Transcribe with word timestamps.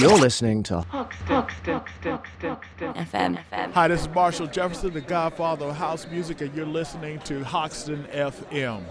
You're 0.00 0.16
listening 0.16 0.62
to 0.64 0.80
Hoxton 0.80 1.44
FM. 2.94 3.72
Hi, 3.72 3.88
this 3.88 4.00
is 4.02 4.08
Marshall 4.08 4.46
Jefferson, 4.46 4.94
the 4.94 5.02
godfather 5.02 5.66
of 5.66 5.76
house 5.76 6.06
music, 6.06 6.40
and 6.40 6.54
you're 6.54 6.64
listening 6.64 7.18
to 7.20 7.44
Hoxton 7.44 8.04
FM. 8.04 8.84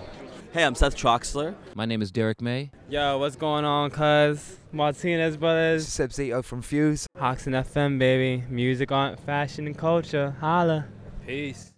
Hey, 0.54 0.64
I'm 0.64 0.76
Seth 0.76 0.96
Troxler. 0.96 1.56
My 1.74 1.86
name 1.86 2.04
is 2.04 2.12
Derrick 2.12 2.40
May. 2.40 2.70
Yo, 2.88 3.18
what's 3.18 3.36
going 3.36 3.66
on, 3.66 3.90
cuz? 3.90 4.58
Martinez 4.72 5.38
Brothers. 5.38 5.88
Seb 5.88 6.12
Zito 6.12 6.44
from 6.44 6.62
Fuse. 6.62 7.08
Hoxton 7.18 7.54
FM, 7.54 7.98
baby. 7.98 8.44
Music, 8.48 8.92
art, 8.92 9.20
fashion, 9.20 9.66
and 9.66 9.76
culture. 9.76 10.36
Holla. 10.40 10.86
Peace. 11.26 11.74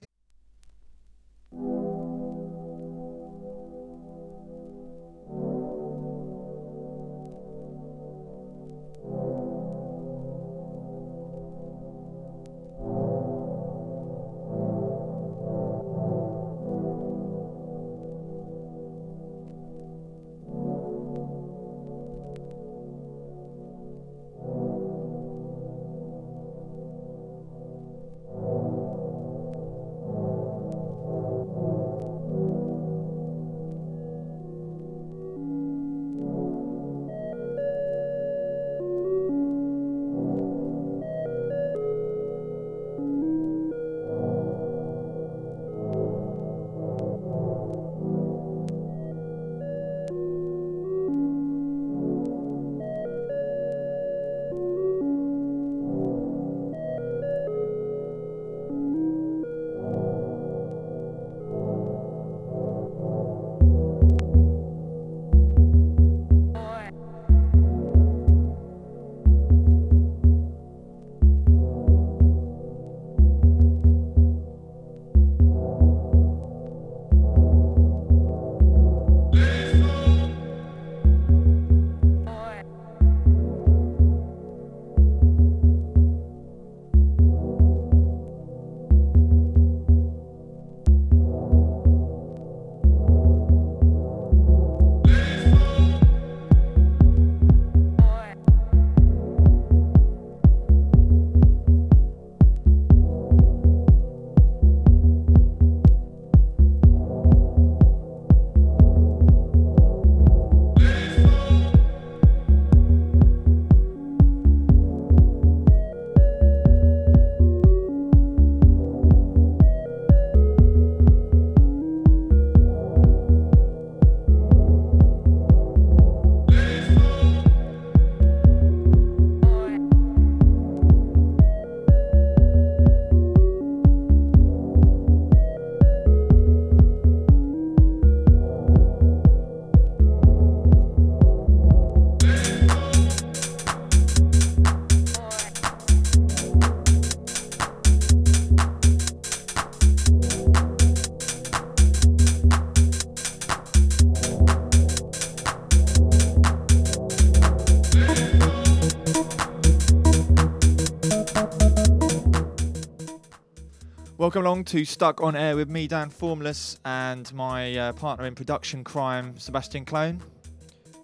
Welcome 164.30 164.46
along 164.46 164.66
to 164.66 164.86
Stuck 164.86 165.24
on 165.24 165.36
Air 165.36 165.56
with 165.56 165.70
me, 165.70 165.88
Dan 165.88 166.12
Formless, 166.12 166.80
and 166.86 167.34
my 167.34 167.76
uh, 167.76 167.94
partner 167.94 168.28
in 168.28 168.36
production 168.36 168.84
crime, 168.84 169.34
Sebastian 169.40 169.86
Klone. 169.86 170.22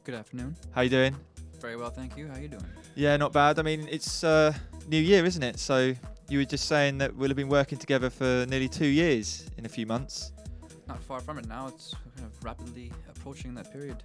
Good 0.03 0.13
afternoon. 0.13 0.55
How 0.73 0.81
you 0.81 0.91
doing? 0.91 1.15
Very 1.59 1.75
well, 1.75 1.89
thank 1.89 2.15
you. 2.15 2.27
How 2.27 2.37
you 2.37 2.49
doing? 2.49 2.67
Yeah, 2.93 3.17
not 3.17 3.33
bad. 3.33 3.57
I 3.57 3.63
mean, 3.63 3.87
it's 3.89 4.23
uh, 4.23 4.53
New 4.87 4.99
Year, 4.99 5.25
isn't 5.25 5.41
it? 5.41 5.57
So 5.57 5.95
you 6.29 6.37
were 6.37 6.45
just 6.45 6.67
saying 6.67 6.99
that 6.99 7.15
we'll 7.15 7.29
have 7.29 7.35
been 7.35 7.49
working 7.49 7.79
together 7.79 8.11
for 8.11 8.45
nearly 8.47 8.69
two 8.69 8.85
years 8.85 9.49
in 9.57 9.65
a 9.65 9.69
few 9.69 9.87
months. 9.87 10.31
Not 10.87 11.01
far 11.01 11.19
from 11.19 11.39
it 11.39 11.47
now. 11.47 11.65
It's 11.65 11.95
kind 12.15 12.27
of 12.27 12.45
rapidly 12.45 12.91
approaching 13.09 13.55
that 13.55 13.73
period 13.73 14.03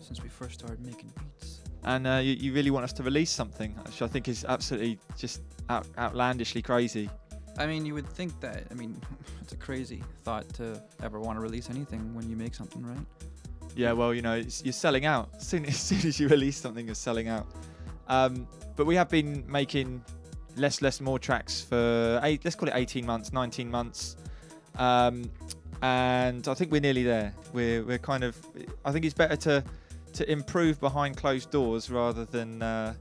since 0.00 0.22
we 0.22 0.30
first 0.30 0.54
started 0.60 0.80
making 0.80 1.12
beats. 1.20 1.60
And 1.84 2.06
uh, 2.06 2.20
you, 2.22 2.32
you 2.32 2.54
really 2.54 2.70
want 2.70 2.84
us 2.84 2.94
to 2.94 3.02
release 3.02 3.30
something, 3.30 3.72
which 3.84 4.00
I 4.00 4.06
think 4.06 4.28
is 4.28 4.46
absolutely 4.48 4.98
just 5.14 5.42
out, 5.68 5.86
outlandishly 5.98 6.62
crazy. 6.62 7.10
I 7.58 7.66
mean, 7.66 7.86
you 7.86 7.94
would 7.94 8.08
think 8.08 8.38
that. 8.40 8.64
I 8.70 8.74
mean, 8.74 9.00
it's 9.42 9.52
a 9.52 9.56
crazy 9.56 10.02
thought 10.24 10.48
to 10.54 10.82
ever 11.02 11.20
want 11.20 11.38
to 11.38 11.40
release 11.40 11.70
anything 11.70 12.14
when 12.14 12.28
you 12.28 12.36
make 12.36 12.54
something, 12.54 12.84
right? 12.84 13.06
Yeah, 13.74 13.92
well, 13.92 14.14
you 14.14 14.22
know, 14.22 14.34
you're 14.34 14.72
selling 14.72 15.04
out. 15.04 15.30
As 15.36 15.46
soon, 15.48 15.66
as 15.66 15.78
soon 15.78 16.06
as 16.06 16.18
you 16.18 16.28
release 16.28 16.56
something, 16.56 16.86
you're 16.86 16.94
selling 16.94 17.28
out. 17.28 17.46
Um, 18.08 18.46
but 18.76 18.86
we 18.86 18.94
have 18.96 19.08
been 19.08 19.44
making 19.50 20.02
less, 20.56 20.80
less, 20.80 21.00
more 21.00 21.18
tracks 21.18 21.60
for 21.60 22.20
eight. 22.22 22.44
Let's 22.44 22.56
call 22.56 22.68
it 22.68 22.74
18 22.74 23.04
months, 23.04 23.32
19 23.32 23.70
months, 23.70 24.16
um, 24.76 25.30
and 25.82 26.46
I 26.46 26.54
think 26.54 26.70
we're 26.70 26.80
nearly 26.80 27.02
there. 27.02 27.34
We're 27.52 27.82
we're 27.84 27.98
kind 27.98 28.22
of. 28.22 28.36
I 28.84 28.92
think 28.92 29.04
it's 29.04 29.14
better 29.14 29.36
to 29.36 29.64
to 30.14 30.30
improve 30.30 30.80
behind 30.80 31.16
closed 31.16 31.50
doors 31.50 31.90
rather 31.90 32.24
than 32.24 32.62
uh, 32.62 32.94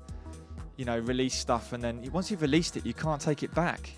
you 0.76 0.86
know 0.86 1.00
release 1.00 1.36
stuff 1.36 1.72
and 1.72 1.82
then 1.82 2.10
once 2.12 2.30
you've 2.30 2.42
released 2.42 2.78
it, 2.78 2.86
you 2.86 2.94
can't 2.94 3.22
take 3.22 3.44
it 3.44 3.54
back. 3.54 3.92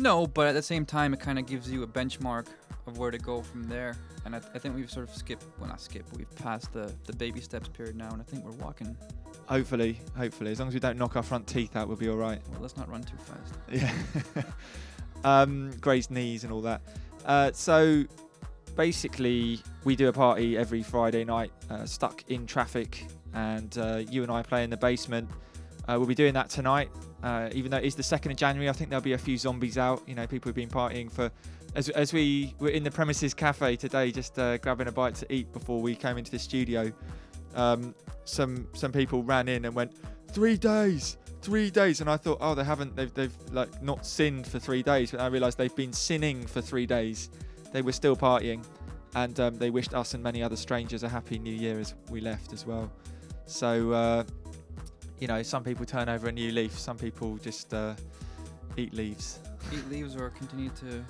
No, 0.00 0.26
but 0.26 0.46
at 0.46 0.54
the 0.54 0.62
same 0.62 0.86
time, 0.86 1.12
it 1.12 1.20
kind 1.20 1.38
of 1.38 1.44
gives 1.44 1.70
you 1.70 1.82
a 1.82 1.86
benchmark 1.86 2.46
of 2.86 2.96
where 2.96 3.10
to 3.10 3.18
go 3.18 3.42
from 3.42 3.68
there. 3.68 3.98
And 4.24 4.34
I, 4.34 4.38
th- 4.38 4.50
I 4.54 4.58
think 4.58 4.74
we've 4.74 4.90
sort 4.90 5.06
of 5.06 5.14
skipped, 5.14 5.44
well, 5.58 5.68
not 5.68 5.78
skipped, 5.78 6.16
we've 6.16 6.34
passed 6.36 6.72
the, 6.72 6.90
the 7.04 7.12
baby 7.12 7.42
steps 7.42 7.68
period 7.68 7.96
now, 7.96 8.08
and 8.08 8.18
I 8.18 8.24
think 8.24 8.42
we're 8.42 8.52
walking. 8.52 8.96
Hopefully, 9.44 10.00
hopefully, 10.16 10.52
as 10.52 10.58
long 10.58 10.68
as 10.68 10.74
we 10.74 10.80
don't 10.80 10.96
knock 10.96 11.16
our 11.16 11.22
front 11.22 11.46
teeth 11.46 11.76
out, 11.76 11.86
we'll 11.86 11.98
be 11.98 12.08
all 12.08 12.16
right. 12.16 12.40
Well, 12.50 12.62
let's 12.62 12.78
not 12.78 12.88
run 12.88 13.02
too 13.02 13.16
fast. 13.18 13.54
Yeah. 14.34 14.42
um, 15.22 15.70
grazed 15.82 16.10
knees 16.10 16.44
and 16.44 16.52
all 16.52 16.62
that. 16.62 16.80
Uh, 17.26 17.50
so 17.52 18.04
basically, 18.76 19.60
we 19.84 19.96
do 19.96 20.08
a 20.08 20.12
party 20.14 20.56
every 20.56 20.82
Friday 20.82 21.24
night, 21.24 21.52
uh, 21.68 21.84
stuck 21.84 22.24
in 22.28 22.46
traffic, 22.46 23.06
and 23.34 23.76
uh, 23.76 24.02
you 24.08 24.22
and 24.22 24.32
I 24.32 24.42
play 24.42 24.64
in 24.64 24.70
the 24.70 24.78
basement. 24.78 25.28
Uh, 25.90 25.96
we'll 25.98 26.06
be 26.06 26.14
doing 26.14 26.34
that 26.34 26.48
tonight. 26.48 26.88
Uh, 27.24 27.48
even 27.52 27.68
though 27.68 27.78
it 27.78 27.84
is 27.84 27.96
the 27.96 28.02
second 28.02 28.30
of 28.30 28.36
January, 28.36 28.68
I 28.68 28.72
think 28.72 28.90
there'll 28.90 29.02
be 29.02 29.14
a 29.14 29.18
few 29.18 29.36
zombies 29.36 29.76
out. 29.76 30.00
You 30.06 30.14
know, 30.14 30.24
people 30.24 30.48
have 30.48 30.54
been 30.54 30.68
partying 30.68 31.10
for. 31.10 31.32
As, 31.74 31.88
as 31.90 32.12
we 32.12 32.54
were 32.60 32.68
in 32.68 32.84
the 32.84 32.90
premises 32.92 33.34
cafe 33.34 33.74
today, 33.74 34.12
just 34.12 34.38
uh, 34.38 34.58
grabbing 34.58 34.86
a 34.86 34.92
bite 34.92 35.16
to 35.16 35.32
eat 35.32 35.52
before 35.52 35.80
we 35.80 35.96
came 35.96 36.16
into 36.16 36.30
the 36.30 36.38
studio, 36.38 36.92
um, 37.56 37.92
some 38.24 38.68
some 38.72 38.92
people 38.92 39.24
ran 39.24 39.48
in 39.48 39.64
and 39.64 39.74
went 39.74 39.92
three 40.28 40.56
days, 40.56 41.16
three 41.42 41.70
days, 41.70 42.00
and 42.00 42.08
I 42.08 42.16
thought, 42.16 42.38
oh, 42.40 42.54
they 42.54 42.64
haven't, 42.64 42.94
they've 42.94 43.12
they've 43.12 43.36
like 43.50 43.82
not 43.82 44.06
sinned 44.06 44.46
for 44.46 44.60
three 44.60 44.84
days, 44.84 45.10
but 45.10 45.18
I 45.18 45.26
realised 45.26 45.58
they've 45.58 45.74
been 45.74 45.92
sinning 45.92 46.46
for 46.46 46.60
three 46.60 46.86
days. 46.86 47.30
They 47.72 47.82
were 47.82 47.92
still 47.92 48.14
partying, 48.14 48.64
and 49.16 49.40
um, 49.40 49.58
they 49.58 49.70
wished 49.70 49.94
us 49.94 50.14
and 50.14 50.22
many 50.22 50.40
other 50.40 50.56
strangers 50.56 51.02
a 51.02 51.08
happy 51.08 51.40
New 51.40 51.54
Year 51.54 51.80
as 51.80 51.94
we 52.10 52.20
left 52.20 52.52
as 52.52 52.64
well. 52.64 52.92
So, 53.46 53.90
uh, 53.90 54.24
you 55.20 55.28
know, 55.28 55.42
some 55.42 55.62
people 55.62 55.84
turn 55.84 56.08
over 56.08 56.28
a 56.28 56.32
new 56.32 56.50
leaf, 56.50 56.76
some 56.78 56.96
people 56.96 57.36
just 57.36 57.72
uh, 57.74 57.94
eat 58.76 58.94
leaves. 58.94 59.38
Eat 59.72 59.88
leaves 59.90 60.16
or 60.16 60.30
continue 60.30 60.70
to 60.70 61.04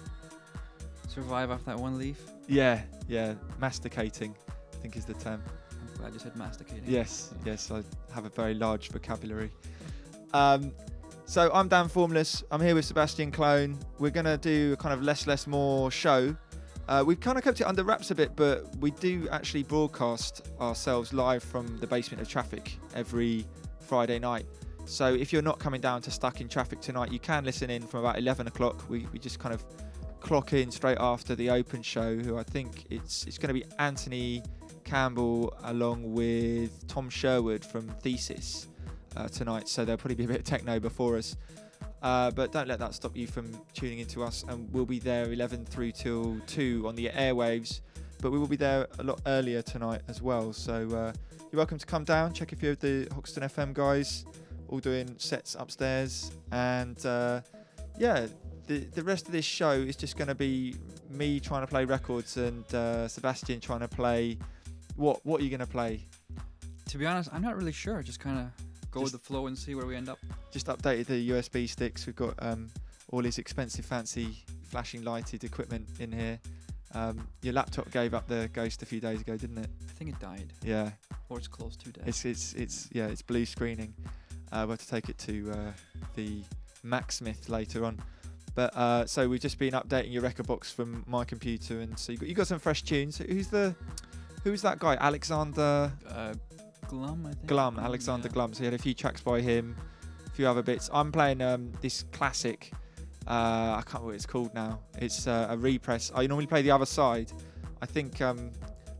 survive 1.09 1.51
off 1.51 1.65
that 1.65 1.79
one 1.79 1.97
leaf. 1.97 2.21
Yeah, 2.49 2.83
yeah, 3.09 3.35
masticating, 3.61 4.35
I 4.49 4.77
think 4.83 4.97
is 4.97 5.05
the 5.05 5.15
term. 5.15 5.41
I'm 5.71 5.97
glad 5.97 6.12
you 6.12 6.19
said 6.19 6.35
masticating. 6.37 6.83
Yes, 6.87 7.33
yes, 7.45 7.71
I 7.71 7.83
have 8.12 8.25
a 8.25 8.31
very 8.31 8.55
large 8.55 8.89
vocabulary. 8.89 9.53
Um, 10.35 10.73
so 11.25 11.49
I'm 11.55 11.69
Dan 11.69 11.89
Formless. 11.89 12.43
I'm 12.51 12.61
here 12.61 12.75
with 12.75 12.85
Sebastian 12.85 13.31
Klone. 13.31 13.79
We're 14.01 14.11
gonna 14.11 14.37
do 14.37 14.73
a 14.73 14.77
kind 14.77 14.93
of 14.93 15.03
less, 15.03 15.29
less, 15.29 15.47
more 15.47 15.93
show. 15.93 16.35
Uh, 16.89 17.05
we've 17.07 17.21
kind 17.21 17.39
of 17.39 17.45
kept 17.45 17.61
it 17.61 17.65
under 17.65 17.85
wraps 17.85 18.11
a 18.11 18.17
bit, 18.17 18.35
but 18.35 18.75
we 18.81 18.91
do 18.91 19.29
actually 19.31 19.62
broadcast 19.62 20.51
ourselves 20.61 21.12
live 21.12 21.45
from 21.45 21.79
the 21.79 21.87
basement 21.87 22.21
of 22.21 22.29
traffic 22.29 22.77
every 22.97 23.47
Friday 23.91 24.21
night. 24.21 24.47
So 24.85 25.13
if 25.13 25.33
you're 25.33 25.43
not 25.43 25.59
coming 25.59 25.81
down 25.81 26.01
to 26.03 26.13
Stuck 26.13 26.41
in 26.41 26.49
Traffic 26.49 26.81
tonight, 26.81 27.11
you 27.11 27.19
can 27.19 27.45
listen 27.45 27.71
in 27.71 27.83
from 27.83 27.99
about 27.99 28.19
11 28.19 28.47
o'clock. 28.47 28.89
We, 28.89 29.05
we 29.13 29.19
just 29.19 29.41
kind 29.41 29.53
of 29.53 29.65
clock 30.21 30.53
in 30.53 30.71
straight 30.71 30.99
after 31.01 31.35
the 31.35 31.51
open 31.51 31.83
show. 31.83 32.17
Who 32.17 32.39
I 32.39 32.45
think 32.45 32.87
it's 32.89 33.25
it's 33.27 33.37
going 33.37 33.49
to 33.49 33.55
be 33.55 33.65
Anthony 33.81 34.45
Campbell 34.85 35.53
along 35.65 36.13
with 36.13 36.87
Tom 36.87 37.11
Sherwood 37.11 37.65
from 37.65 37.89
Thesis 38.01 38.69
uh, 39.17 39.27
tonight. 39.27 39.69
So 39.69 39.85
there'll 39.85 39.99
probably 39.99 40.15
be 40.15 40.25
a 40.27 40.29
bit 40.29 40.39
of 40.39 40.45
techno 40.45 40.79
before 40.79 41.17
us. 41.17 41.35
Uh, 42.01 42.31
but 42.31 42.53
don't 42.53 42.69
let 42.69 42.79
that 42.79 42.95
stop 42.95 43.17
you 43.17 43.27
from 43.27 43.51
tuning 43.75 43.99
into 43.99 44.23
us, 44.23 44.45
and 44.47 44.73
we'll 44.73 44.87
be 44.87 45.01
there 45.01 45.33
11 45.33 45.65
through 45.65 45.91
till 45.91 46.39
2 46.47 46.85
on 46.87 46.95
the 46.95 47.09
airwaves. 47.09 47.81
But 48.23 48.31
we 48.31 48.39
will 48.39 48.47
be 48.47 48.57
there 48.57 48.87
a 49.01 49.03
lot 49.03 49.21
earlier 49.27 49.63
tonight 49.63 50.03
as 50.07 50.23
well. 50.23 50.53
So 50.53 50.89
uh, 50.95 51.13
you're 51.50 51.58
welcome 51.58 51.79
to 51.79 51.87
come 51.87 52.05
down, 52.05 52.32
check 52.32 52.52
a 52.52 52.56
few 52.56 52.70
of 52.70 52.79
the 52.79 53.08
Hoxton 53.12 53.43
FM 53.43 53.75
guys, 53.75 54.25
all 54.69 54.79
doing 54.79 55.12
sets 55.19 55.56
upstairs. 55.58 56.31
And 56.52 57.05
uh, 57.05 57.41
yeah, 57.99 58.26
the, 58.69 58.79
the 58.79 59.02
rest 59.02 59.26
of 59.26 59.32
this 59.32 59.44
show 59.44 59.73
is 59.73 59.97
just 59.97 60.17
going 60.17 60.29
to 60.29 60.35
be 60.35 60.76
me 61.11 61.41
trying 61.41 61.62
to 61.62 61.67
play 61.67 61.85
records 61.85 62.37
and 62.37 62.73
uh, 62.73 63.08
Sebastian 63.08 63.58
trying 63.58 63.81
to 63.81 63.88
play. 63.88 64.38
What, 64.94 65.25
what 65.26 65.41
are 65.41 65.44
you 65.44 65.50
going 65.50 65.61
to 65.61 65.67
play? 65.67 66.06
To 66.91 66.99
be 66.99 67.06
honest, 67.06 67.31
I'm 67.32 67.43
not 67.43 67.56
really 67.56 67.73
sure. 67.73 68.00
Just 68.00 68.20
kind 68.20 68.38
of 68.38 68.91
go 68.93 69.00
with 69.00 69.12
the 69.12 69.19
flow 69.19 69.49
and 69.49 69.58
see 69.58 69.75
where 69.75 69.87
we 69.87 69.97
end 69.97 70.08
up. 70.08 70.19
just 70.52 70.67
updated 70.67 71.06
the 71.06 71.31
USB 71.31 71.69
sticks. 71.69 72.06
We've 72.06 72.14
got 72.14 72.35
um, 72.38 72.69
all 73.11 73.25
his 73.25 73.38
expensive, 73.38 73.85
fancy, 73.85 74.44
flashing 74.62 75.02
lighted 75.02 75.43
equipment 75.43 75.88
in 75.99 76.12
here. 76.12 76.38
Um, 76.95 77.27
your 77.43 77.55
laptop 77.55 77.91
gave 77.93 78.15
up 78.15 78.27
the 78.27 78.51
ghost 78.53 78.83
a 78.83 78.87
few 78.87 79.01
days 79.01 79.21
ago, 79.21 79.37
didn't 79.37 79.59
it? 79.59 79.71
I 79.89 79.93
think 79.93 80.11
it 80.11 80.19
died, 80.19 80.53
Yeah, 80.65 80.91
or 81.29 81.39
it's 81.39 81.47
close 81.49 81.77
to 81.77 81.91
death. 81.93 82.09
it's 82.09 82.25
it's 82.25 82.53
it's 82.55 82.89
yeah, 82.93 83.07
it's 83.07 83.23
blue 83.23 83.47
screening. 83.47 83.95
Uh, 84.53 84.63
we'll 84.67 84.71
have 84.71 84.81
to 84.81 84.89
take 84.89 85.09
it 85.09 85.17
to 85.19 85.53
uh, 85.53 85.73
the 86.17 86.43
Macsmith 86.85 87.49
later 87.49 87.85
on. 87.85 88.01
But 88.57 88.77
uh, 88.77 89.07
so 89.07 89.29
we've 89.29 89.41
just 89.41 89.59
been 89.59 89.75
updating 89.75 90.13
your 90.13 90.23
rekordbox 90.23 90.73
from 90.75 91.05
my 91.07 91.25
computer, 91.25 91.81
and 91.81 91.97
so 91.97 92.11
you 92.13 92.19
got 92.19 92.29
you 92.29 92.35
got 92.35 92.49
some 92.49 92.59
fresh 92.59 92.83
tunes. 92.83 93.19
Who's 93.19 93.47
the 93.47 93.75
who's 94.43 94.63
that 94.63 94.81
guy? 94.81 94.97
Alexander 94.97 95.93
uh, 96.09 96.35
Glum, 96.89 97.25
I 97.27 97.31
think. 97.35 97.47
Glum, 97.47 97.79
Alexander 97.79 98.27
yeah. 98.27 98.35
Glum. 98.35 98.53
So 98.53 98.59
he 98.61 98.65
had 98.65 98.75
a 98.75 98.79
few 98.79 98.95
tracks 98.95 99.21
by 99.21 99.41
him, 99.41 99.77
a 100.27 100.31
few 100.31 100.49
other 100.49 100.63
bits. 100.63 100.91
I'm 100.93 101.13
playing 101.13 101.41
um, 101.41 101.71
this 101.81 102.03
classic. 102.11 102.73
Uh, 103.27 103.77
I 103.79 103.83
can't 103.85 103.95
remember 103.95 104.07
what 104.07 104.15
it's 104.17 104.27
called 104.27 104.55
now. 104.55 104.81
It's 104.99 105.27
uh, 105.27 105.49
a 105.51 105.57
repress. 105.57 106.11
I 106.15 106.27
normally 106.27 106.47
play 106.47 106.63
the 106.63 106.71
other 106.71 106.87
side. 106.87 107.33
I 107.83 107.87
think 107.87 108.21
um, 108.21 108.51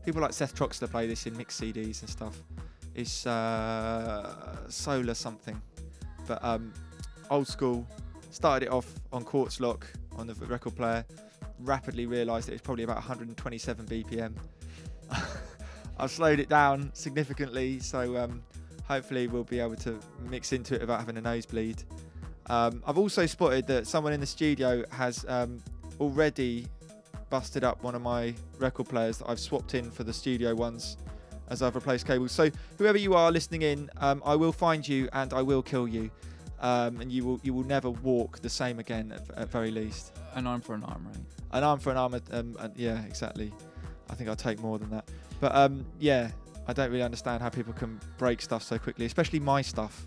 people 0.05 0.21
like 0.21 0.33
Seth 0.33 0.55
Troxler 0.55 0.89
play 0.89 1.07
this 1.07 1.25
in 1.25 1.35
mixed 1.35 1.61
CDs 1.61 2.01
and 2.01 2.09
stuff. 2.09 2.37
It's 2.93 3.25
uh, 3.25 4.69
Solar 4.69 5.13
something, 5.13 5.59
but 6.27 6.43
um, 6.43 6.73
old 7.29 7.47
school. 7.47 7.87
Started 8.29 8.67
it 8.67 8.71
off 8.71 8.87
on 9.11 9.23
quartz 9.23 9.59
lock 9.59 9.85
on 10.15 10.25
the 10.25 10.33
record 10.45 10.75
player. 10.75 11.03
Rapidly 11.59 12.05
realised 12.05 12.47
it 12.47 12.53
was 12.53 12.61
probably 12.61 12.85
about 12.85 12.95
127 12.95 13.85
BPM. 13.85 14.33
I've 15.97 16.11
slowed 16.11 16.39
it 16.39 16.47
down 16.47 16.91
significantly, 16.93 17.79
so 17.79 18.17
um, 18.17 18.41
hopefully 18.85 19.27
we'll 19.27 19.43
be 19.43 19.59
able 19.59 19.75
to 19.77 19.99
mix 20.29 20.53
into 20.53 20.75
it 20.75 20.81
without 20.81 20.99
having 20.99 21.17
a 21.17 21.21
nosebleed. 21.21 21.83
Um, 22.47 22.83
I've 22.85 22.97
also 22.97 23.25
spotted 23.25 23.67
that 23.67 23.87
someone 23.87 24.13
in 24.13 24.19
the 24.19 24.25
studio 24.25 24.83
has 24.91 25.25
um, 25.27 25.59
already 25.99 26.67
busted 27.29 27.63
up 27.63 27.81
one 27.83 27.95
of 27.95 28.01
my 28.01 28.35
record 28.59 28.89
players 28.89 29.19
that 29.19 29.29
I've 29.29 29.39
swapped 29.39 29.73
in 29.73 29.89
for 29.89 30.03
the 30.03 30.13
studio 30.13 30.53
ones 30.53 30.97
as 31.49 31.61
I've 31.61 31.75
replaced 31.75 32.07
cables. 32.07 32.31
So 32.31 32.49
whoever 32.77 32.97
you 32.97 33.13
are 33.13 33.31
listening 33.31 33.61
in, 33.61 33.89
um, 33.97 34.21
I 34.25 34.35
will 34.35 34.51
find 34.51 34.87
you 34.87 35.07
and 35.13 35.33
I 35.33 35.41
will 35.41 35.61
kill 35.61 35.87
you, 35.87 36.09
um, 36.59 36.99
and 37.01 37.11
you 37.11 37.25
will 37.25 37.39
you 37.43 37.53
will 37.53 37.63
never 37.63 37.89
walk 37.89 38.39
the 38.39 38.49
same 38.49 38.79
again 38.79 39.11
at, 39.11 39.37
at 39.37 39.49
very 39.49 39.71
least. 39.71 40.13
An 40.33 40.47
arm 40.47 40.61
for 40.61 40.75
an 40.75 40.83
arm, 40.83 41.05
right? 41.05 41.17
An 41.51 41.63
arm 41.63 41.79
for 41.79 41.91
an 41.91 41.97
arm. 41.97 42.19
Um, 42.31 42.55
yeah, 42.75 43.03
exactly. 43.03 43.53
I 44.09 44.15
think 44.15 44.29
I'll 44.29 44.35
take 44.35 44.59
more 44.59 44.77
than 44.79 44.89
that. 44.91 45.09
But 45.39 45.55
um, 45.55 45.85
yeah, 45.99 46.31
I 46.67 46.73
don't 46.73 46.89
really 46.89 47.03
understand 47.03 47.41
how 47.41 47.49
people 47.49 47.73
can 47.73 47.99
break 48.17 48.41
stuff 48.41 48.63
so 48.63 48.77
quickly, 48.77 49.05
especially 49.05 49.39
my 49.39 49.61
stuff. 49.61 50.05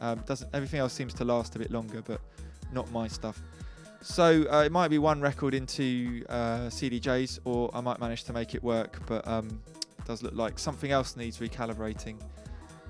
Um, 0.00 0.22
doesn't 0.26 0.48
everything 0.54 0.80
else 0.80 0.92
seems 0.92 1.14
to 1.14 1.24
last 1.24 1.56
a 1.56 1.58
bit 1.58 1.70
longer, 1.70 2.02
but 2.02 2.20
not 2.72 2.90
my 2.92 3.08
stuff. 3.08 3.40
So 4.02 4.46
uh, 4.52 4.62
it 4.64 4.72
might 4.72 4.88
be 4.88 4.98
one 4.98 5.20
record 5.20 5.54
into 5.54 6.24
uh, 6.28 6.68
CDJs, 6.68 7.40
or 7.44 7.70
I 7.74 7.80
might 7.80 7.98
manage 7.98 8.24
to 8.24 8.32
make 8.32 8.54
it 8.54 8.62
work. 8.62 9.00
But 9.06 9.26
um, 9.26 9.60
it 9.98 10.04
does 10.04 10.22
look 10.22 10.34
like 10.34 10.58
something 10.58 10.92
else 10.92 11.16
needs 11.16 11.38
recalibrating. 11.38 12.16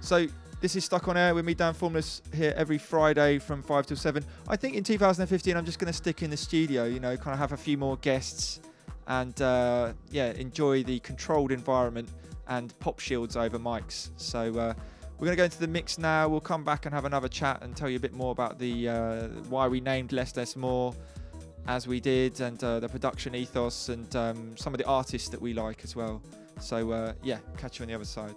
So 0.01 0.27
this 0.61 0.75
is 0.75 0.85
Stuck 0.85 1.09
on 1.09 1.17
Air 1.17 1.35
with 1.35 1.45
me, 1.45 1.55
Dan 1.55 1.75
Formless, 1.75 2.23
here 2.35 2.55
every 2.57 2.79
Friday 2.79 3.39
from 3.39 3.63
5 3.63 3.87
till 3.87 3.97
7. 3.97 4.25
I 4.49 4.57
think 4.57 4.75
in 4.75 4.83
2015 4.85 5.57
I'm 5.57 5.65
just 5.65 5.79
going 5.79 5.93
to 5.93 5.97
stick 5.97 6.23
in 6.23 6.31
the 6.31 6.37
studio, 6.37 6.85
you 6.85 7.01
know, 7.01 7.17
kind 7.17 7.35
of 7.35 7.39
have 7.39 7.53
a 7.53 7.57
few 7.57 7.77
more 7.77 7.97
guests 7.99 8.61
and, 9.07 9.41
uh, 9.43 9.93
yeah, 10.11 10.33
enjoy 10.33 10.83
the 10.83 10.99
controlled 11.01 11.53
environment 11.53 12.09
and 12.49 12.79
pop 12.81 13.01
shields 13.01 13.37
over 13.37 13.59
mics. 13.59 14.11
So 14.17 14.59
uh, 14.59 14.75
we're 15.19 15.27
going 15.27 15.37
to 15.37 15.41
go 15.41 15.45
into 15.45 15.59
the 15.59 15.67
mix 15.69 15.99
now. 15.99 16.29
We'll 16.29 16.41
come 16.41 16.63
back 16.63 16.85
and 16.85 16.95
have 16.95 17.05
another 17.05 17.29
chat 17.29 17.63
and 17.63 17.75
tell 17.77 17.89
you 17.89 17.97
a 17.97 18.01
bit 18.01 18.13
more 18.13 18.33
about 18.33 18.59
the 18.59 18.89
uh, 18.89 19.29
why 19.49 19.67
we 19.67 19.81
named 19.81 20.13
Less 20.13 20.37
Less 20.37 20.57
More 20.57 20.95
as 21.67 21.89
we 21.89 22.01
did 22.01 22.41
and 22.41 22.63
uh, 22.63 22.81
the 22.81 22.89
production 22.89 23.35
ethos 23.35 23.89
and 23.89 24.15
um, 24.15 24.57
some 24.57 24.75
of 24.75 24.79
the 24.79 24.87
artists 24.87 25.29
that 25.31 25.41
we 25.41 25.53
like 25.55 25.85
as 25.85 25.97
well. 25.97 26.23
So, 26.61 26.91
uh, 26.91 27.13
yeah, 27.23 27.39
catch 27.57 27.79
you 27.79 27.85
on 27.85 27.89
the 27.89 27.95
other 27.95 28.05
side. 28.05 28.35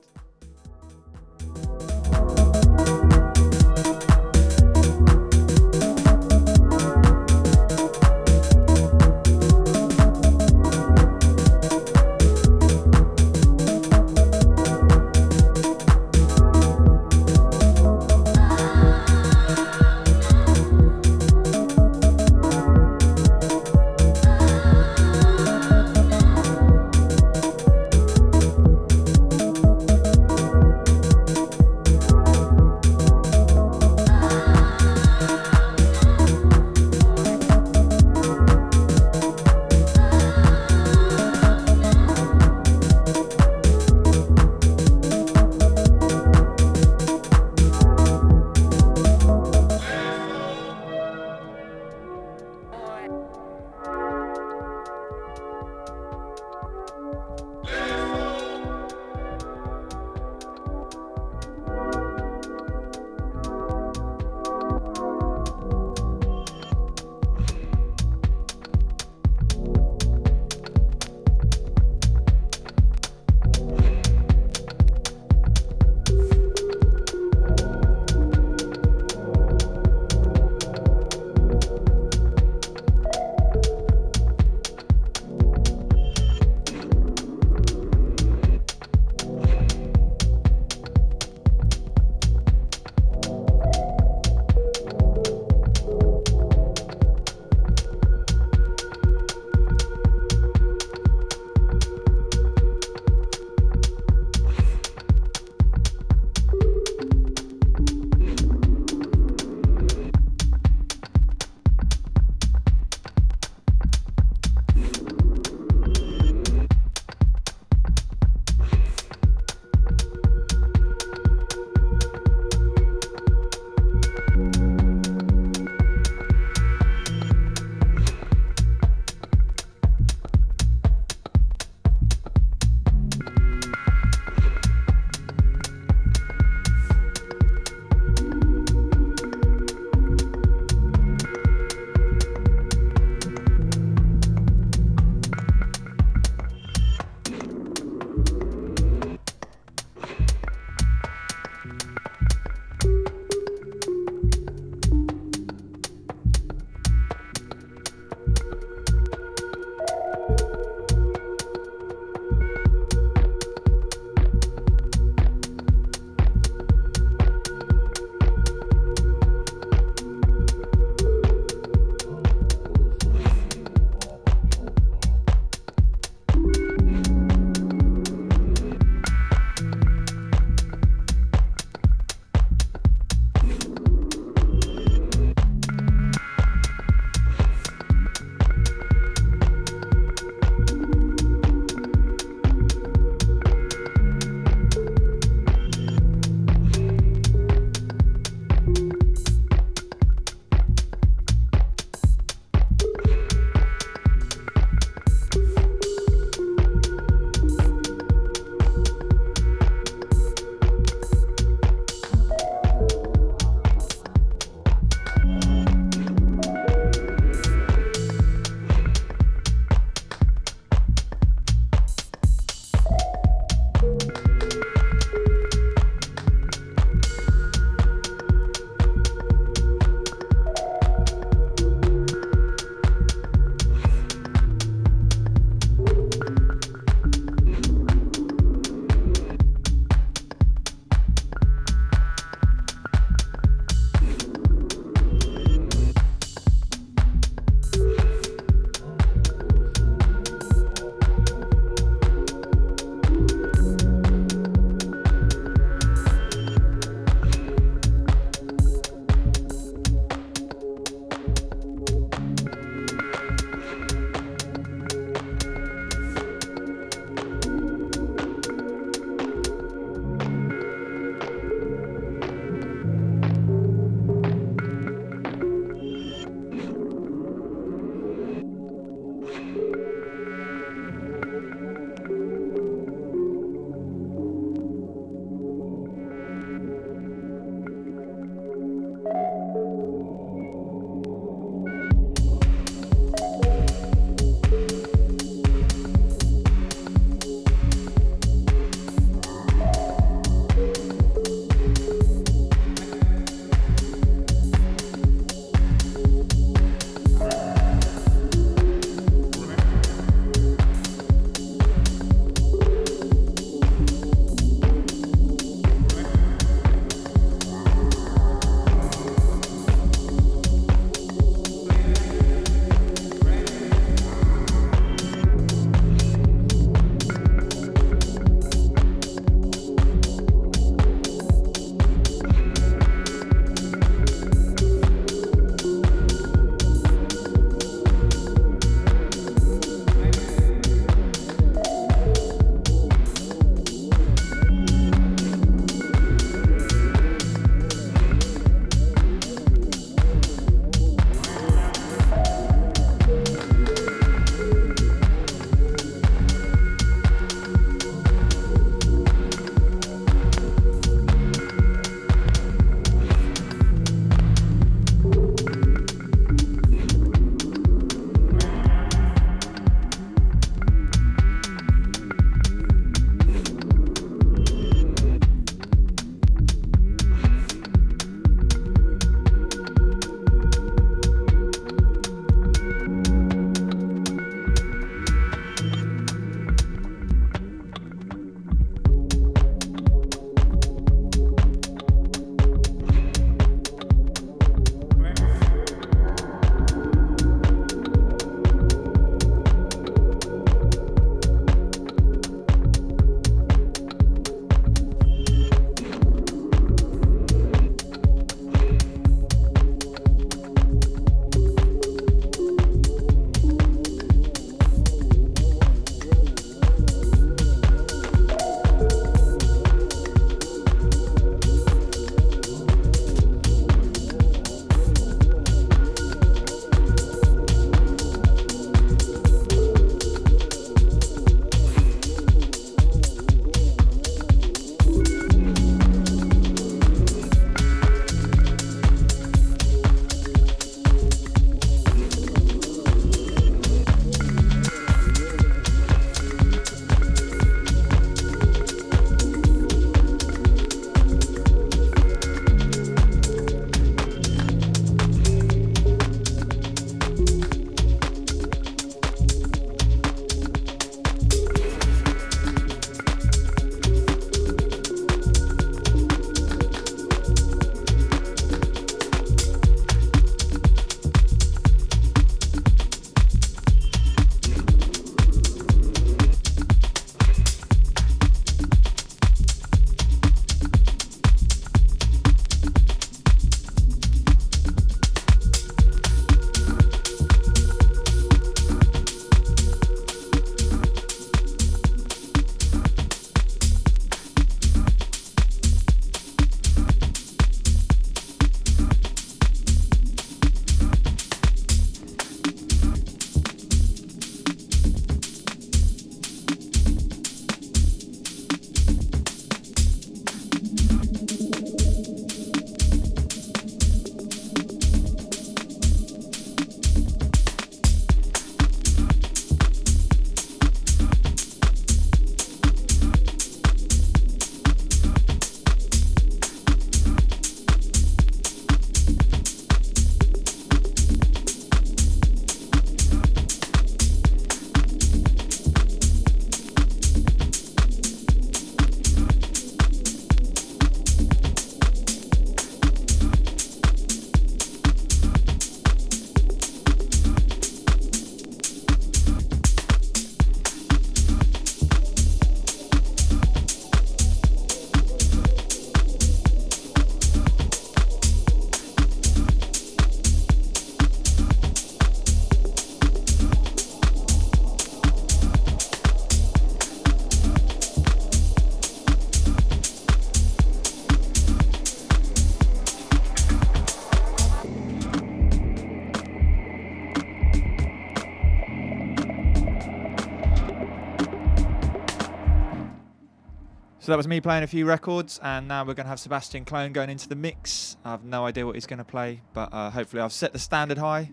So 584.10 584.14
that 584.14 584.18
was 584.18 584.28
me 584.28 584.42
playing 584.42 584.64
a 584.64 584.68
few 584.68 584.88
records, 584.88 585.40
and 585.44 585.68
now 585.68 585.86
we're 585.86 585.94
going 585.94 586.08
to 586.08 586.10
have 586.10 586.20
Sebastian 586.20 586.66
Klone 586.66 586.94
going 586.94 587.12
into 587.12 587.30
the 587.30 587.36
mix. 587.36 587.96
I 588.04 588.10
have 588.10 588.24
no 588.24 588.44
idea 588.44 588.66
what 588.66 588.74
he's 588.74 588.88
going 588.88 588.98
to 588.98 589.04
play, 589.04 589.44
but 589.54 589.72
uh, 589.72 589.92
hopefully 589.92 590.24
I've 590.24 590.34
set 590.34 590.52
the 590.52 590.58
standard 590.58 590.98
high. 590.98 591.30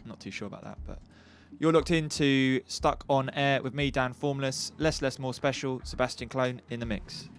I'm 0.00 0.08
not 0.08 0.20
too 0.20 0.30
sure 0.30 0.46
about 0.46 0.62
that, 0.62 0.78
but 0.86 1.00
you're 1.58 1.72
looked 1.72 1.90
into 1.90 2.60
Stuck 2.68 3.04
on 3.08 3.30
Air 3.30 3.64
with 3.64 3.74
me, 3.74 3.90
Dan 3.90 4.12
Formless. 4.12 4.70
Less, 4.78 5.02
less, 5.02 5.18
more 5.18 5.34
special. 5.34 5.80
Sebastian 5.82 6.28
Klone 6.28 6.62
in 6.70 6.78
the 6.78 6.86
mix. 6.86 7.29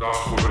Dark 0.00 0.49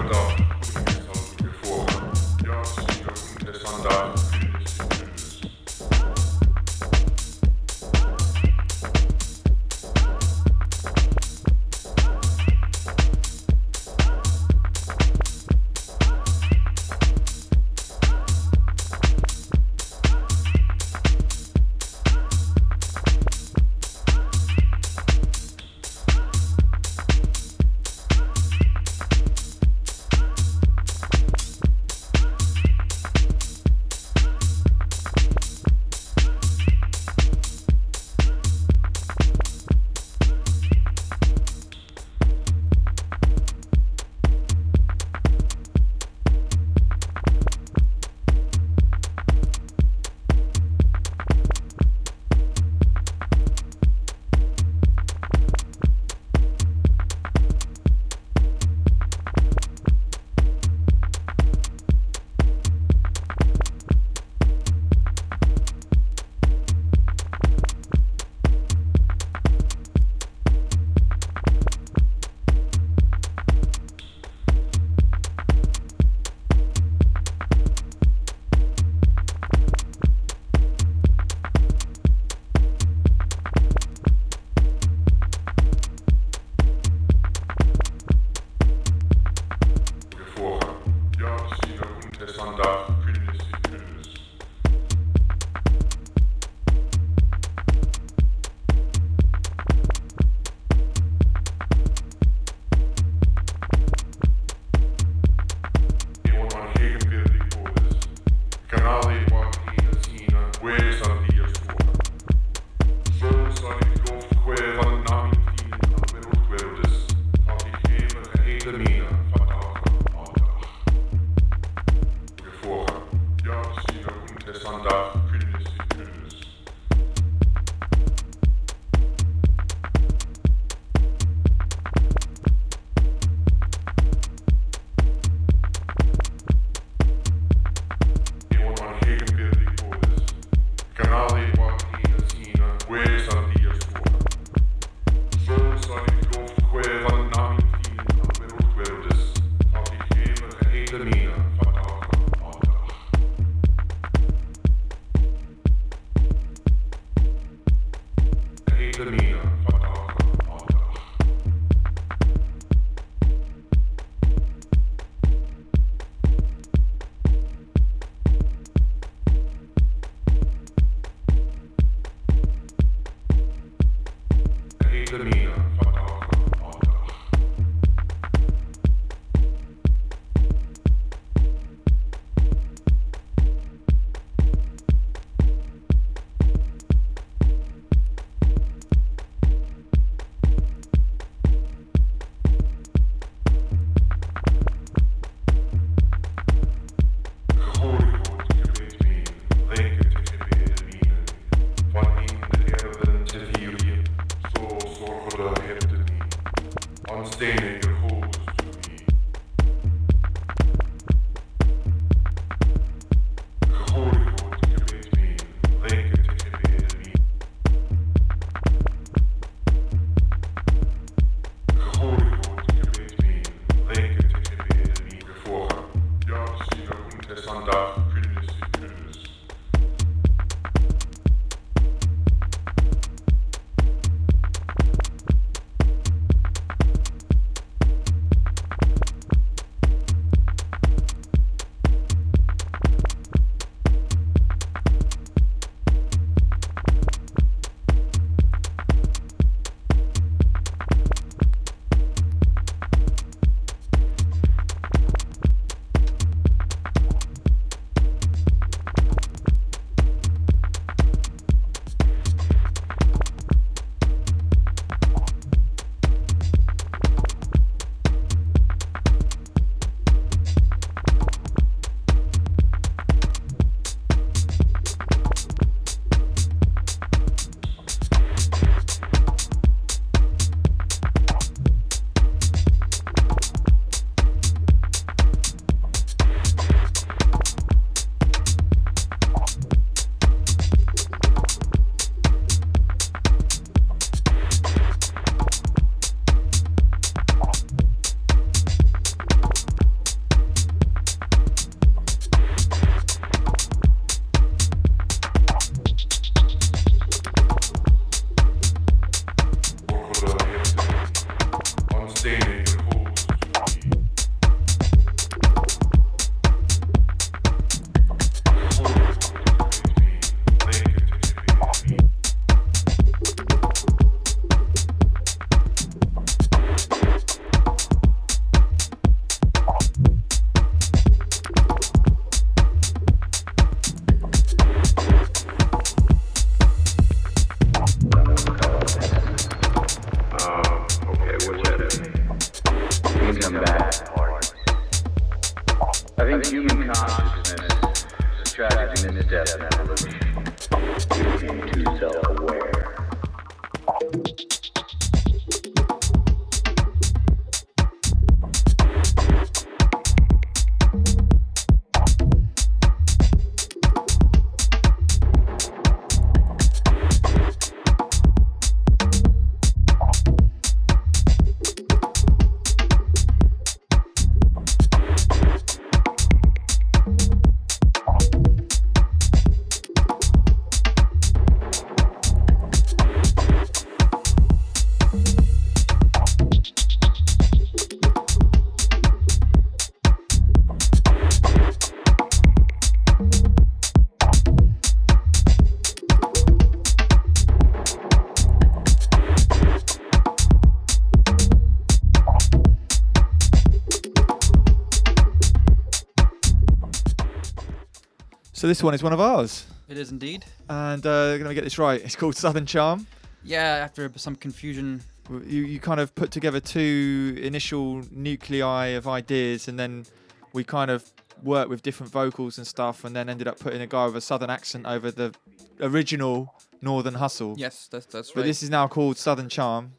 So 408.60 408.68
this 408.68 408.84
one 408.84 408.94
is 408.94 409.02
one 409.02 409.14
of 409.14 409.22
ours, 409.22 409.66
It 409.88 409.98
is 409.98 410.12
indeed. 410.12 410.44
and 410.68 411.06
uh, 411.06 411.38
gonna 411.38 411.54
get 411.54 411.64
this 411.64 411.80
right. 411.80 412.02
It's 412.04 412.18
called 412.18 412.36
Southern 412.36 412.66
Charm. 412.66 413.08
Yeah, 413.42 413.62
after 413.86 414.12
some 414.18 414.36
confusion, 414.36 415.02
You 415.30 415.62
you 415.62 415.80
kind 415.80 416.02
of 416.02 416.14
put 416.14 416.30
together 416.32 416.60
two 416.60 417.38
initial 417.42 418.02
nuclei 418.12 418.88
of 418.98 419.08
ideas, 419.08 419.70
and 419.70 419.80
then 419.80 420.06
we 420.52 420.66
kind 420.66 420.92
of 420.92 421.10
worked 421.42 421.70
with 421.70 421.82
different 421.84 422.12
vocals 422.12 422.58
and 422.58 422.68
stuff, 422.68 423.06
and 423.06 423.16
then 423.16 423.30
ended 423.30 423.48
up 423.48 423.60
putting 423.60 423.80
a 423.82 423.88
guy 423.88 424.06
with 424.08 424.18
a 424.18 424.22
southern 424.30 424.50
accent 424.50 424.86
over 424.86 425.10
the 425.10 425.34
original 425.80 426.54
Northern 426.82 427.14
Hustle. 427.14 427.56
Yes, 427.58 427.88
that's 427.90 428.08
that's 428.08 428.28
right. 428.32 428.42
But 428.42 428.46
this 428.46 428.62
is 428.62 428.70
now 428.70 428.90
called 428.90 429.16
Southern 429.18 429.48
Charm. 429.48 429.94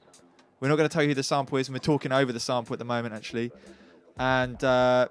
We're 0.60 0.68
not 0.68 0.76
going 0.76 0.90
to 0.90 0.92
tell 0.92 1.02
you 1.02 1.08
who 1.08 1.14
the 1.14 1.22
sample 1.22 1.56
is, 1.56 1.68
and 1.68 1.74
we're 1.74 1.78
talking 1.94 2.12
over 2.12 2.30
the 2.30 2.40
sample 2.40 2.74
at 2.74 2.78
the 2.78 2.84
moment, 2.84 3.14
actually. 3.14 3.52
And 4.18 4.62
uh, 4.62 5.08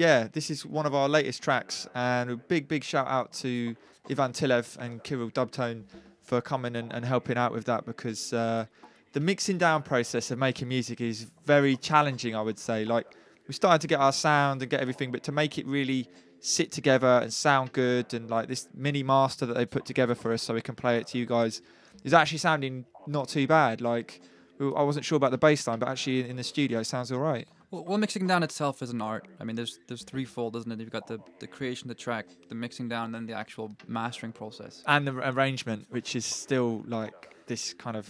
yeah, 0.00 0.28
this 0.32 0.50
is 0.50 0.64
one 0.64 0.86
of 0.86 0.94
our 0.94 1.10
latest 1.10 1.42
tracks. 1.42 1.86
And 1.94 2.30
a 2.30 2.36
big, 2.36 2.68
big 2.68 2.82
shout 2.82 3.06
out 3.06 3.34
to 3.34 3.76
Ivan 4.08 4.32
Tilev 4.32 4.78
and 4.78 5.04
Kirill 5.04 5.30
Dubtone 5.30 5.84
for 6.22 6.40
coming 6.40 6.74
and, 6.74 6.90
and 6.90 7.04
helping 7.04 7.36
out 7.36 7.52
with 7.52 7.66
that 7.66 7.84
because 7.84 8.32
uh, 8.32 8.64
the 9.12 9.20
mixing 9.20 9.58
down 9.58 9.82
process 9.82 10.30
of 10.30 10.38
making 10.38 10.68
music 10.68 11.02
is 11.02 11.26
very 11.44 11.76
challenging, 11.76 12.34
I 12.34 12.40
would 12.40 12.58
say. 12.58 12.86
Like, 12.86 13.14
we 13.46 13.52
started 13.52 13.82
to 13.82 13.88
get 13.88 14.00
our 14.00 14.12
sound 14.12 14.62
and 14.62 14.70
get 14.70 14.80
everything, 14.80 15.12
but 15.12 15.22
to 15.24 15.32
make 15.32 15.58
it 15.58 15.66
really 15.66 16.08
sit 16.40 16.72
together 16.72 17.20
and 17.22 17.30
sound 17.30 17.74
good 17.74 18.14
and 18.14 18.30
like 18.30 18.48
this 18.48 18.68
mini 18.74 19.02
master 19.02 19.44
that 19.44 19.52
they 19.52 19.66
put 19.66 19.84
together 19.84 20.14
for 20.14 20.32
us 20.32 20.42
so 20.42 20.54
we 20.54 20.62
can 20.62 20.74
play 20.74 20.96
it 20.96 21.08
to 21.08 21.18
you 21.18 21.26
guys 21.26 21.60
is 22.04 22.14
actually 22.14 22.38
sounding 22.38 22.86
not 23.06 23.28
too 23.28 23.46
bad. 23.46 23.82
Like, 23.82 24.22
I 24.58 24.82
wasn't 24.82 25.04
sure 25.04 25.16
about 25.16 25.30
the 25.30 25.36
bass 25.36 25.66
line, 25.66 25.78
but 25.78 25.90
actually 25.90 26.26
in 26.26 26.36
the 26.36 26.42
studio 26.42 26.78
it 26.80 26.84
sounds 26.84 27.12
all 27.12 27.18
right. 27.18 27.46
Well, 27.70 27.84
well, 27.84 27.98
mixing 27.98 28.26
down 28.26 28.42
itself 28.42 28.82
is 28.82 28.90
an 28.90 29.00
art. 29.00 29.26
I 29.38 29.44
mean, 29.44 29.54
there's 29.56 29.78
there's 29.86 30.02
threefold, 30.02 30.56
isn't 30.56 30.72
it? 30.72 30.80
You've 30.80 30.90
got 30.90 31.06
the, 31.06 31.20
the 31.38 31.46
creation 31.46 31.88
the 31.88 31.94
track, 31.94 32.26
the 32.48 32.54
mixing 32.54 32.88
down, 32.88 33.06
and 33.06 33.14
then 33.14 33.26
the 33.26 33.34
actual 33.34 33.76
mastering 33.86 34.32
process. 34.32 34.82
And 34.86 35.06
the 35.06 35.12
arrangement, 35.12 35.86
which 35.90 36.16
is 36.16 36.24
still 36.24 36.82
like 36.86 37.36
this 37.46 37.72
kind 37.74 37.96
of 37.96 38.08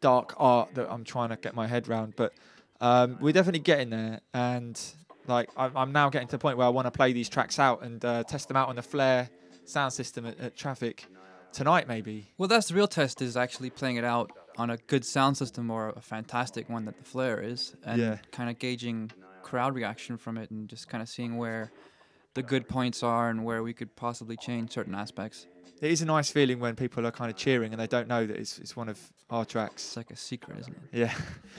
dark 0.00 0.34
art 0.38 0.74
that 0.74 0.90
I'm 0.90 1.04
trying 1.04 1.28
to 1.28 1.36
get 1.36 1.54
my 1.54 1.66
head 1.66 1.88
round. 1.88 2.14
But 2.16 2.32
um, 2.80 3.18
we're 3.20 3.32
definitely 3.32 3.60
getting 3.60 3.90
there. 3.90 4.20
And 4.32 4.80
like, 5.26 5.50
I'm, 5.56 5.76
I'm 5.76 5.92
now 5.92 6.08
getting 6.08 6.28
to 6.28 6.32
the 6.32 6.38
point 6.38 6.56
where 6.56 6.66
I 6.66 6.70
want 6.70 6.86
to 6.86 6.90
play 6.90 7.12
these 7.12 7.28
tracks 7.28 7.58
out 7.58 7.82
and 7.82 8.02
uh, 8.04 8.24
test 8.24 8.48
them 8.48 8.56
out 8.56 8.68
on 8.68 8.76
the 8.76 8.82
Flare 8.82 9.28
sound 9.66 9.92
system 9.92 10.24
at, 10.26 10.40
at 10.40 10.56
Traffic 10.56 11.06
tonight, 11.52 11.86
maybe. 11.86 12.32
Well, 12.38 12.48
that's 12.48 12.68
the 12.68 12.74
real 12.74 12.88
test 12.88 13.20
is 13.20 13.36
actually 13.36 13.70
playing 13.70 13.96
it 13.96 14.04
out 14.04 14.32
on 14.56 14.70
a 14.70 14.76
good 14.76 15.04
sound 15.04 15.36
system 15.36 15.70
or 15.70 15.90
a 15.90 16.00
fantastic 16.00 16.68
one 16.68 16.84
that 16.86 16.96
the 16.98 17.04
Flare 17.04 17.40
is, 17.40 17.74
and 17.84 18.00
Yeah. 18.00 18.18
kind 18.32 18.50
of 18.50 18.58
gauging 18.58 19.10
crowd 19.42 19.74
reaction 19.74 20.16
from 20.16 20.36
it 20.36 20.50
and 20.50 20.68
just 20.68 20.88
kind 20.88 21.02
of 21.02 21.08
seeing 21.08 21.36
where 21.36 21.70
the 22.34 22.42
good 22.42 22.68
points 22.68 23.02
are 23.02 23.28
and 23.30 23.44
where 23.44 23.62
we 23.62 23.72
could 23.72 23.94
possibly 23.96 24.36
change 24.36 24.72
certain 24.72 24.94
aspects. 24.94 25.46
It 25.80 25.90
is 25.90 26.02
a 26.02 26.04
nice 26.06 26.30
feeling 26.30 26.60
when 26.60 26.76
people 26.76 27.06
are 27.06 27.10
kind 27.10 27.30
of 27.30 27.36
cheering 27.36 27.72
and 27.72 27.80
they 27.80 27.86
don't 27.86 28.06
know 28.06 28.26
that 28.26 28.36
it's, 28.36 28.58
it's 28.58 28.76
one 28.76 28.88
of 28.90 29.00
our 29.30 29.44
tracks. 29.46 29.82
It's 29.84 29.96
like 29.96 30.10
a 30.10 30.16
secret, 30.16 30.58
isn't 30.60 30.76
it? 30.76 30.82
Yeah. 30.92 31.14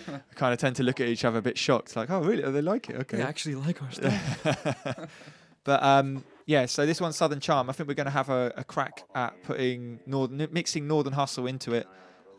I 0.07 0.33
kind 0.35 0.53
of 0.53 0.59
tend 0.59 0.75
to 0.77 0.83
look 0.83 1.01
at 1.01 1.07
each 1.07 1.25
other 1.25 1.39
a 1.39 1.41
bit 1.41 1.57
shocked, 1.57 1.95
like, 1.95 2.09
oh, 2.11 2.21
really? 2.21 2.43
Oh, 2.43 2.51
they 2.51 2.61
like 2.61 2.89
it? 2.89 2.97
Okay. 2.97 3.17
They 3.17 3.23
actually 3.23 3.55
like 3.55 3.81
our 3.81 3.91
stuff. 3.91 5.09
but 5.63 5.81
um, 5.83 6.23
yeah, 6.45 6.65
so 6.67 6.85
this 6.85 7.01
one's 7.01 7.15
Southern 7.17 7.39
Charm. 7.39 7.69
I 7.69 7.73
think 7.73 7.87
we're 7.89 7.95
going 7.95 8.05
to 8.05 8.11
have 8.11 8.29
a, 8.29 8.53
a 8.57 8.63
crack 8.63 9.03
at 9.15 9.41
putting 9.43 9.99
northern, 10.05 10.47
mixing 10.51 10.87
Northern 10.87 11.13
Hustle 11.13 11.47
into 11.47 11.73
it, 11.73 11.87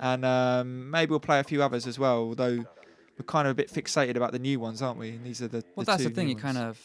and 0.02 0.24
um, 0.24 0.90
maybe 0.90 1.10
we'll 1.10 1.20
play 1.20 1.38
a 1.40 1.44
few 1.44 1.62
others 1.62 1.86
as 1.86 1.98
well. 1.98 2.18
Although 2.18 2.66
we're 3.18 3.24
kind 3.26 3.46
of 3.48 3.52
a 3.52 3.54
bit 3.54 3.70
fixated 3.70 4.16
about 4.16 4.32
the 4.32 4.38
new 4.38 4.60
ones, 4.60 4.82
aren't 4.82 4.98
we? 4.98 5.10
And 5.10 5.24
these 5.24 5.40
are 5.40 5.48
the 5.48 5.64
Well, 5.76 5.84
the 5.84 5.92
that's 5.92 6.04
the 6.04 6.10
thing. 6.10 6.28
You 6.28 6.36
kind 6.36 6.58
of, 6.58 6.78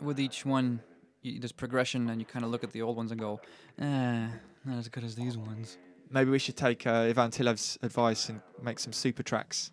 with 0.00 0.18
each 0.18 0.44
one, 0.44 0.80
you, 1.22 1.38
there's 1.38 1.52
progression, 1.52 2.08
and 2.10 2.20
you 2.20 2.26
kind 2.26 2.44
of 2.44 2.50
look 2.50 2.64
at 2.64 2.72
the 2.72 2.82
old 2.82 2.96
ones 2.96 3.10
and 3.12 3.20
go, 3.20 3.40
eh, 3.78 4.26
not 4.64 4.78
as 4.78 4.88
good 4.88 5.04
as 5.04 5.14
these 5.14 5.36
ones. 5.36 5.76
maybe 6.10 6.30
we 6.30 6.38
should 6.38 6.56
take 6.56 6.86
uh, 6.86 7.10
Ivan 7.10 7.30
Tilev's 7.30 7.78
advice 7.82 8.28
and 8.28 8.40
make 8.62 8.78
some 8.78 8.92
super 8.92 9.22
tracks, 9.24 9.72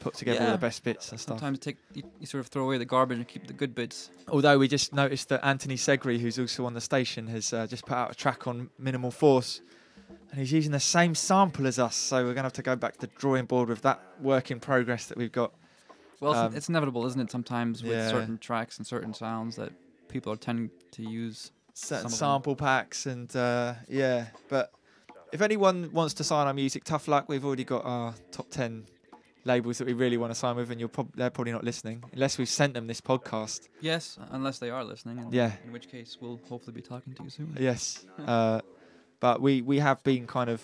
put 0.00 0.14
together 0.14 0.40
all 0.40 0.46
Yeah. 0.46 0.52
the 0.52 0.58
best 0.58 0.82
bits 0.82 1.10
and 1.12 1.20
stuff. 1.20 1.38
Sometimes 1.38 1.58
take 1.60 1.76
you, 1.94 2.02
you 2.18 2.26
sort 2.26 2.40
of 2.40 2.48
throw 2.48 2.64
away 2.64 2.76
the 2.78 2.84
garbage 2.84 3.18
and 3.18 3.26
keep 3.28 3.46
the 3.46 3.52
good 3.52 3.72
bits. 3.74 4.10
Although 4.28 4.58
we 4.58 4.66
just 4.66 4.92
noticed 4.92 5.28
that 5.28 5.44
Anthony 5.44 5.76
Segri, 5.76 6.18
who's 6.18 6.38
also 6.40 6.66
on 6.66 6.74
the 6.74 6.80
station, 6.80 7.28
has 7.28 7.52
uh, 7.52 7.66
just 7.68 7.86
put 7.86 7.94
out 7.96 8.10
a 8.10 8.14
track 8.14 8.46
on 8.48 8.70
Minimal 8.78 9.10
Force, 9.12 9.60
and 10.30 10.38
he's 10.40 10.52
using 10.52 10.72
the 10.72 10.80
same 10.80 11.14
sample 11.14 11.66
as 11.66 11.78
us. 11.78 11.96
So 11.96 12.24
we're 12.24 12.34
gonna 12.34 12.44
have 12.46 12.52
to 12.54 12.62
go 12.62 12.76
back 12.76 12.94
to 12.94 13.00
the 13.00 13.06
drawing 13.18 13.46
board 13.46 13.68
with 13.68 13.82
that 13.82 14.00
work 14.20 14.50
in 14.50 14.60
progress 14.60 15.06
that 15.06 15.18
we've 15.18 15.32
got. 15.32 15.52
Well, 16.20 16.32
it's, 16.32 16.38
Um, 16.40 16.56
it's 16.56 16.68
inevitable, 16.68 17.06
isn't 17.06 17.20
it? 17.20 17.30
Sometimes 17.30 17.82
with 17.82 17.92
yeah. 17.92 18.10
certain 18.10 18.38
tracks 18.38 18.76
and 18.78 18.86
certain 18.86 19.14
sounds 19.14 19.56
that 19.56 19.72
people 20.08 20.32
are 20.32 20.36
tending 20.36 20.70
to 20.92 21.02
use. 21.02 21.50
certain 21.72 22.06
of 22.06 22.10
them. 22.12 22.18
sample 22.18 22.56
packs 22.56 23.06
and 23.06 23.34
uh, 23.34 23.74
yeah. 23.88 24.26
But 24.48 24.70
if 25.32 25.40
anyone 25.40 25.90
wants 25.92 26.14
to 26.14 26.24
sign 26.24 26.46
our 26.46 26.52
music, 26.54 26.84
tough 26.84 27.08
luck. 27.08 27.28
We've 27.28 27.44
already 27.44 27.64
got 27.64 27.84
our 27.84 28.14
top 28.32 28.50
ten 28.50 28.86
labels 29.44 29.78
that 29.78 29.86
we 29.86 29.94
really 29.94 30.18
want 30.18 30.30
to 30.30 30.38
sign 30.38 30.56
with, 30.56 30.70
and 30.70 30.78
you're 30.78 30.88
prob- 30.90 31.14
they're 31.16 31.30
probably 31.30 31.52
not 31.52 31.64
listening 31.64 32.04
unless 32.12 32.36
we've 32.36 32.48
sent 32.48 32.74
them 32.74 32.86
this 32.86 33.00
podcast. 33.00 33.68
Yes, 33.80 34.18
unless 34.30 34.58
they 34.58 34.68
are 34.68 34.84
listening. 34.84 35.18
And 35.20 35.32
Yeah. 35.32 35.52
In 35.64 35.72
which 35.72 35.88
case, 35.88 36.18
we'll 36.20 36.38
hopefully 36.48 36.74
be 36.74 36.82
talking 36.82 37.14
to 37.14 37.22
you 37.24 37.30
soon. 37.30 37.56
Yes. 37.58 38.04
Uh, 38.18 38.60
but 39.20 39.40
we, 39.40 39.62
we 39.62 39.78
have 39.78 40.02
been 40.02 40.26
kind 40.26 40.50
of 40.50 40.62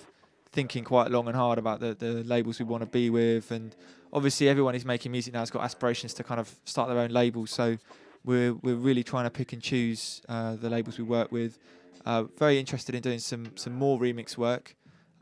thinking 0.50 0.84
quite 0.84 1.10
long 1.10 1.26
and 1.28 1.36
hard 1.36 1.58
about 1.58 1.80
the, 1.80 1.94
the 1.94 2.24
labels 2.24 2.58
we 2.58 2.64
want 2.64 2.82
to 2.82 2.88
be 2.88 3.10
with. 3.10 3.50
And 3.50 3.76
obviously, 4.12 4.48
everyone 4.48 4.74
who's 4.74 4.84
making 4.84 5.12
music 5.12 5.34
now 5.34 5.40
has 5.40 5.50
got 5.50 5.62
aspirations 5.62 6.14
to 6.14 6.24
kind 6.24 6.40
of 6.40 6.54
start 6.64 6.88
their 6.88 6.98
own 6.98 7.10
labels. 7.10 7.50
So 7.50 7.76
we're, 8.24 8.54
we're 8.54 8.74
really 8.74 9.04
trying 9.04 9.24
to 9.24 9.30
pick 9.30 9.52
and 9.52 9.62
choose 9.62 10.22
uh, 10.28 10.56
the 10.56 10.70
labels 10.70 10.98
we 10.98 11.04
work 11.04 11.30
with. 11.30 11.58
Uh, 12.04 12.24
very 12.38 12.58
interested 12.58 12.94
in 12.94 13.02
doing 13.02 13.18
some, 13.18 13.52
some 13.56 13.74
more 13.74 13.98
remix 13.98 14.36
work. 14.38 14.74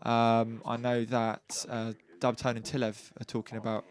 Um, 0.02 0.62
I 0.64 0.76
know 0.76 1.04
that 1.06 1.66
uh, 1.68 1.92
Dubtone 2.20 2.56
and 2.56 2.64
Tilev 2.64 3.10
are 3.20 3.24
talking 3.24 3.58
about 3.58 3.84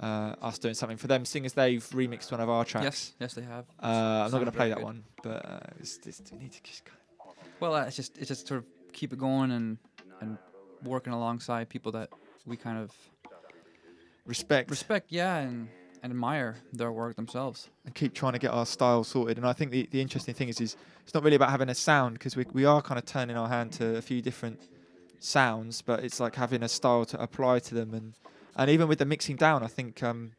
uh, 0.00 0.34
us 0.42 0.58
doing 0.58 0.74
something 0.74 0.96
for 0.96 1.06
them, 1.06 1.24
seeing 1.24 1.44
as 1.44 1.54
they've 1.54 1.84
remixed 1.90 2.30
one 2.30 2.40
of 2.40 2.48
our 2.48 2.64
tracks. 2.64 2.84
Yes, 2.84 3.12
yes, 3.18 3.34
they 3.34 3.42
have. 3.42 3.64
Uh, 3.82 4.24
I'm 4.24 4.30
not 4.30 4.32
going 4.32 4.46
to 4.46 4.52
play 4.52 4.68
that 4.68 4.78
good. 4.78 4.84
one, 4.84 5.04
but 5.22 5.44
uh, 5.44 5.60
it's, 5.80 5.98
it's, 6.06 6.22
we 6.32 6.38
need 6.38 6.52
to 6.52 6.62
just 6.62 6.84
kind 6.84 6.98
of 7.20 7.36
Well, 7.60 7.74
uh, 7.74 7.84
it's 7.84 7.96
just 7.96 8.16
it's 8.18 8.28
just 8.28 8.46
sort 8.46 8.58
of 8.58 8.66
keep 8.96 9.12
it 9.12 9.18
going 9.18 9.50
and 9.52 9.78
and 10.20 10.38
working 10.82 11.12
alongside 11.12 11.68
people 11.68 11.92
that 11.92 12.08
we 12.46 12.56
kind 12.56 12.78
of 12.78 12.90
respect 14.24 14.70
respect, 14.70 15.06
yeah, 15.10 15.36
and, 15.36 15.68
and 16.02 16.12
admire 16.12 16.56
their 16.72 16.90
work 16.90 17.14
themselves. 17.16 17.68
and 17.84 17.94
keep 17.94 18.14
trying 18.14 18.32
to 18.32 18.38
get 18.38 18.50
our 18.50 18.66
style 18.66 19.04
sorted. 19.04 19.36
And 19.36 19.46
I 19.46 19.52
think 19.52 19.70
the, 19.70 19.88
the 19.90 20.00
interesting 20.00 20.34
thing 20.34 20.48
is, 20.48 20.60
is 20.60 20.76
it's 21.02 21.14
not 21.14 21.22
really 21.22 21.36
about 21.36 21.50
having 21.50 21.68
a 21.68 21.74
sound 21.74 22.14
because 22.14 22.36
we, 22.36 22.46
we 22.52 22.64
are 22.64 22.80
kind 22.80 22.98
of 22.98 23.04
turning 23.04 23.36
our 23.36 23.48
hand 23.48 23.72
to 23.72 23.96
a 23.96 24.02
few 24.02 24.22
different 24.22 24.58
sounds, 25.18 25.82
but 25.82 26.02
it's 26.02 26.18
like 26.18 26.34
having 26.34 26.62
a 26.62 26.68
style 26.68 27.04
to 27.06 27.20
apply 27.22 27.58
to 27.60 27.74
them. 27.74 27.94
And, 27.94 28.14
and 28.56 28.70
even 28.70 28.88
with 28.88 28.98
the 28.98 29.04
mixing 29.04 29.36
down, 29.36 29.62
I 29.62 29.68
think 29.68 30.02
um, 30.02 30.32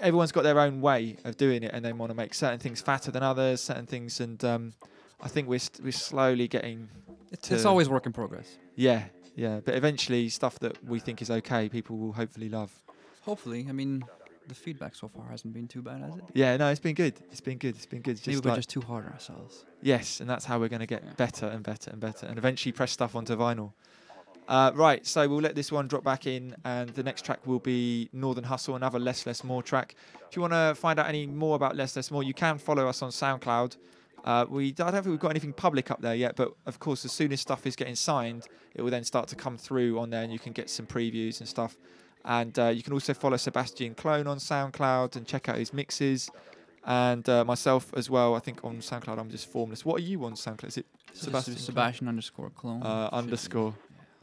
everyone's 0.00 0.32
got 0.32 0.42
their 0.42 0.58
own 0.58 0.80
way 0.80 1.16
of 1.24 1.36
doing 1.36 1.62
it 1.62 1.70
and 1.72 1.84
they 1.84 1.92
want 1.92 2.10
to 2.10 2.16
make 2.16 2.34
certain 2.34 2.58
things 2.58 2.80
fatter 2.80 3.10
than 3.10 3.22
others, 3.22 3.60
certain 3.60 3.86
things. 3.86 4.20
And 4.20 4.44
um, 4.44 4.72
I 5.20 5.28
think 5.28 5.48
we're, 5.48 5.58
st- 5.58 5.84
we're 5.84 5.92
slowly 5.92 6.48
getting, 6.48 6.88
It's, 7.32 7.50
it's 7.50 7.64
always 7.64 7.88
work 7.88 8.06
in 8.06 8.12
progress. 8.12 8.58
yeah, 8.74 9.04
yeah. 9.34 9.60
But 9.64 9.74
eventually, 9.74 10.28
stuff 10.28 10.58
that 10.60 10.82
we 10.84 10.98
think 10.98 11.22
is 11.22 11.30
okay, 11.30 11.68
people 11.68 11.96
will 11.96 12.12
hopefully 12.12 12.48
love. 12.48 12.70
Hopefully, 13.22 13.66
I 13.68 13.72
mean, 13.72 14.04
the 14.46 14.54
feedback 14.54 14.94
so 14.94 15.08
far 15.08 15.26
hasn't 15.30 15.54
been 15.54 15.66
too 15.68 15.82
bad, 15.82 16.00
has 16.02 16.16
it? 16.16 16.24
Yeah, 16.34 16.56
no, 16.58 16.68
it's 16.68 16.80
been 16.80 16.94
good. 16.94 17.14
It's 17.32 17.40
been 17.40 17.58
good. 17.58 17.74
It's 17.76 17.86
been 17.86 18.02
good. 18.02 18.12
It's 18.18 18.26
Maybe 18.26 18.34
just 18.36 18.44
we're 18.44 18.50
like- 18.50 18.58
just 18.58 18.68
too 18.70 18.82
hard 18.82 19.06
on 19.06 19.12
ourselves. 19.12 19.64
Yes, 19.82 20.20
and 20.20 20.28
that's 20.28 20.44
how 20.44 20.58
we're 20.60 20.68
going 20.68 20.80
to 20.80 20.86
get 20.86 21.02
Yeah. 21.04 21.12
better 21.16 21.46
and 21.46 21.62
better 21.62 21.90
and 21.90 22.00
better, 22.00 22.26
and 22.26 22.36
eventually 22.38 22.72
press 22.72 22.92
stuff 22.92 23.16
onto 23.16 23.34
vinyl. 23.36 23.72
Uh, 24.48 24.70
right, 24.76 25.04
so 25.04 25.26
we'll 25.28 25.40
let 25.40 25.56
this 25.56 25.72
one 25.72 25.88
drop 25.88 26.04
back 26.04 26.26
in, 26.26 26.54
and 26.64 26.90
the 26.90 27.02
next 27.02 27.24
track 27.24 27.44
will 27.46 27.58
be 27.58 28.08
Northern 28.12 28.44
Hustle, 28.44 28.76
another 28.76 29.00
Less 29.00 29.26
Less 29.26 29.42
More 29.42 29.60
track. 29.62 29.96
If 30.30 30.36
you 30.36 30.42
want 30.42 30.52
to 30.52 30.74
find 30.76 31.00
out 31.00 31.08
any 31.08 31.26
more 31.26 31.56
about 31.56 31.74
Less 31.74 31.96
Less 31.96 32.12
More, 32.12 32.22
you 32.22 32.32
can 32.34 32.58
follow 32.58 32.86
us 32.86 33.02
on 33.02 33.10
SoundCloud. 33.10 33.76
Uh, 34.26 34.44
we 34.48 34.68
I 34.68 34.70
don't 34.72 34.92
think 34.92 35.06
we've 35.06 35.20
got 35.20 35.30
anything 35.30 35.52
public 35.52 35.90
up 35.90 36.00
there 36.02 36.14
yet, 36.14 36.34
but 36.34 36.52
of 36.66 36.80
course, 36.80 37.04
as 37.04 37.12
soon 37.12 37.32
as 37.32 37.40
stuff 37.40 37.64
is 37.66 37.76
getting 37.76 37.94
signed, 37.94 38.46
it 38.74 38.82
will 38.82 38.90
then 38.90 39.04
start 39.04 39.28
to 39.28 39.36
come 39.36 39.56
through 39.56 39.98
on 40.00 40.10
there, 40.10 40.22
and 40.24 40.32
you 40.32 40.40
can 40.40 40.52
get 40.52 40.68
some 40.68 40.84
previews 40.86 41.38
and 41.38 41.48
stuff. 41.48 41.76
And 42.24 42.58
uh, 42.58 42.66
you 42.66 42.82
can 42.82 42.92
also 42.92 43.14
follow 43.14 43.36
Sebastian 43.36 43.94
Klone 43.94 44.26
on 44.26 44.38
SoundCloud 44.38 45.14
and 45.14 45.26
check 45.28 45.48
out 45.48 45.58
his 45.58 45.72
mixes. 45.72 46.28
And 46.84 47.28
uh, 47.28 47.44
myself 47.44 47.92
as 47.96 48.10
well. 48.10 48.34
I 48.34 48.40
think 48.40 48.64
on 48.64 48.78
SoundCloud 48.78 49.18
I'm 49.18 49.30
just 49.30 49.48
formless. 49.50 49.84
What 49.84 50.00
are 50.00 50.04
you 50.04 50.24
on 50.24 50.32
SoundCloud? 50.34 50.68
Is 50.68 50.78
it 50.78 50.86
Sebastian, 51.12 51.56
Sebastian 51.56 52.08
underscore 52.08 52.50
Klone. 52.50 52.82
uh, 52.84 53.08
underscore 53.12 53.74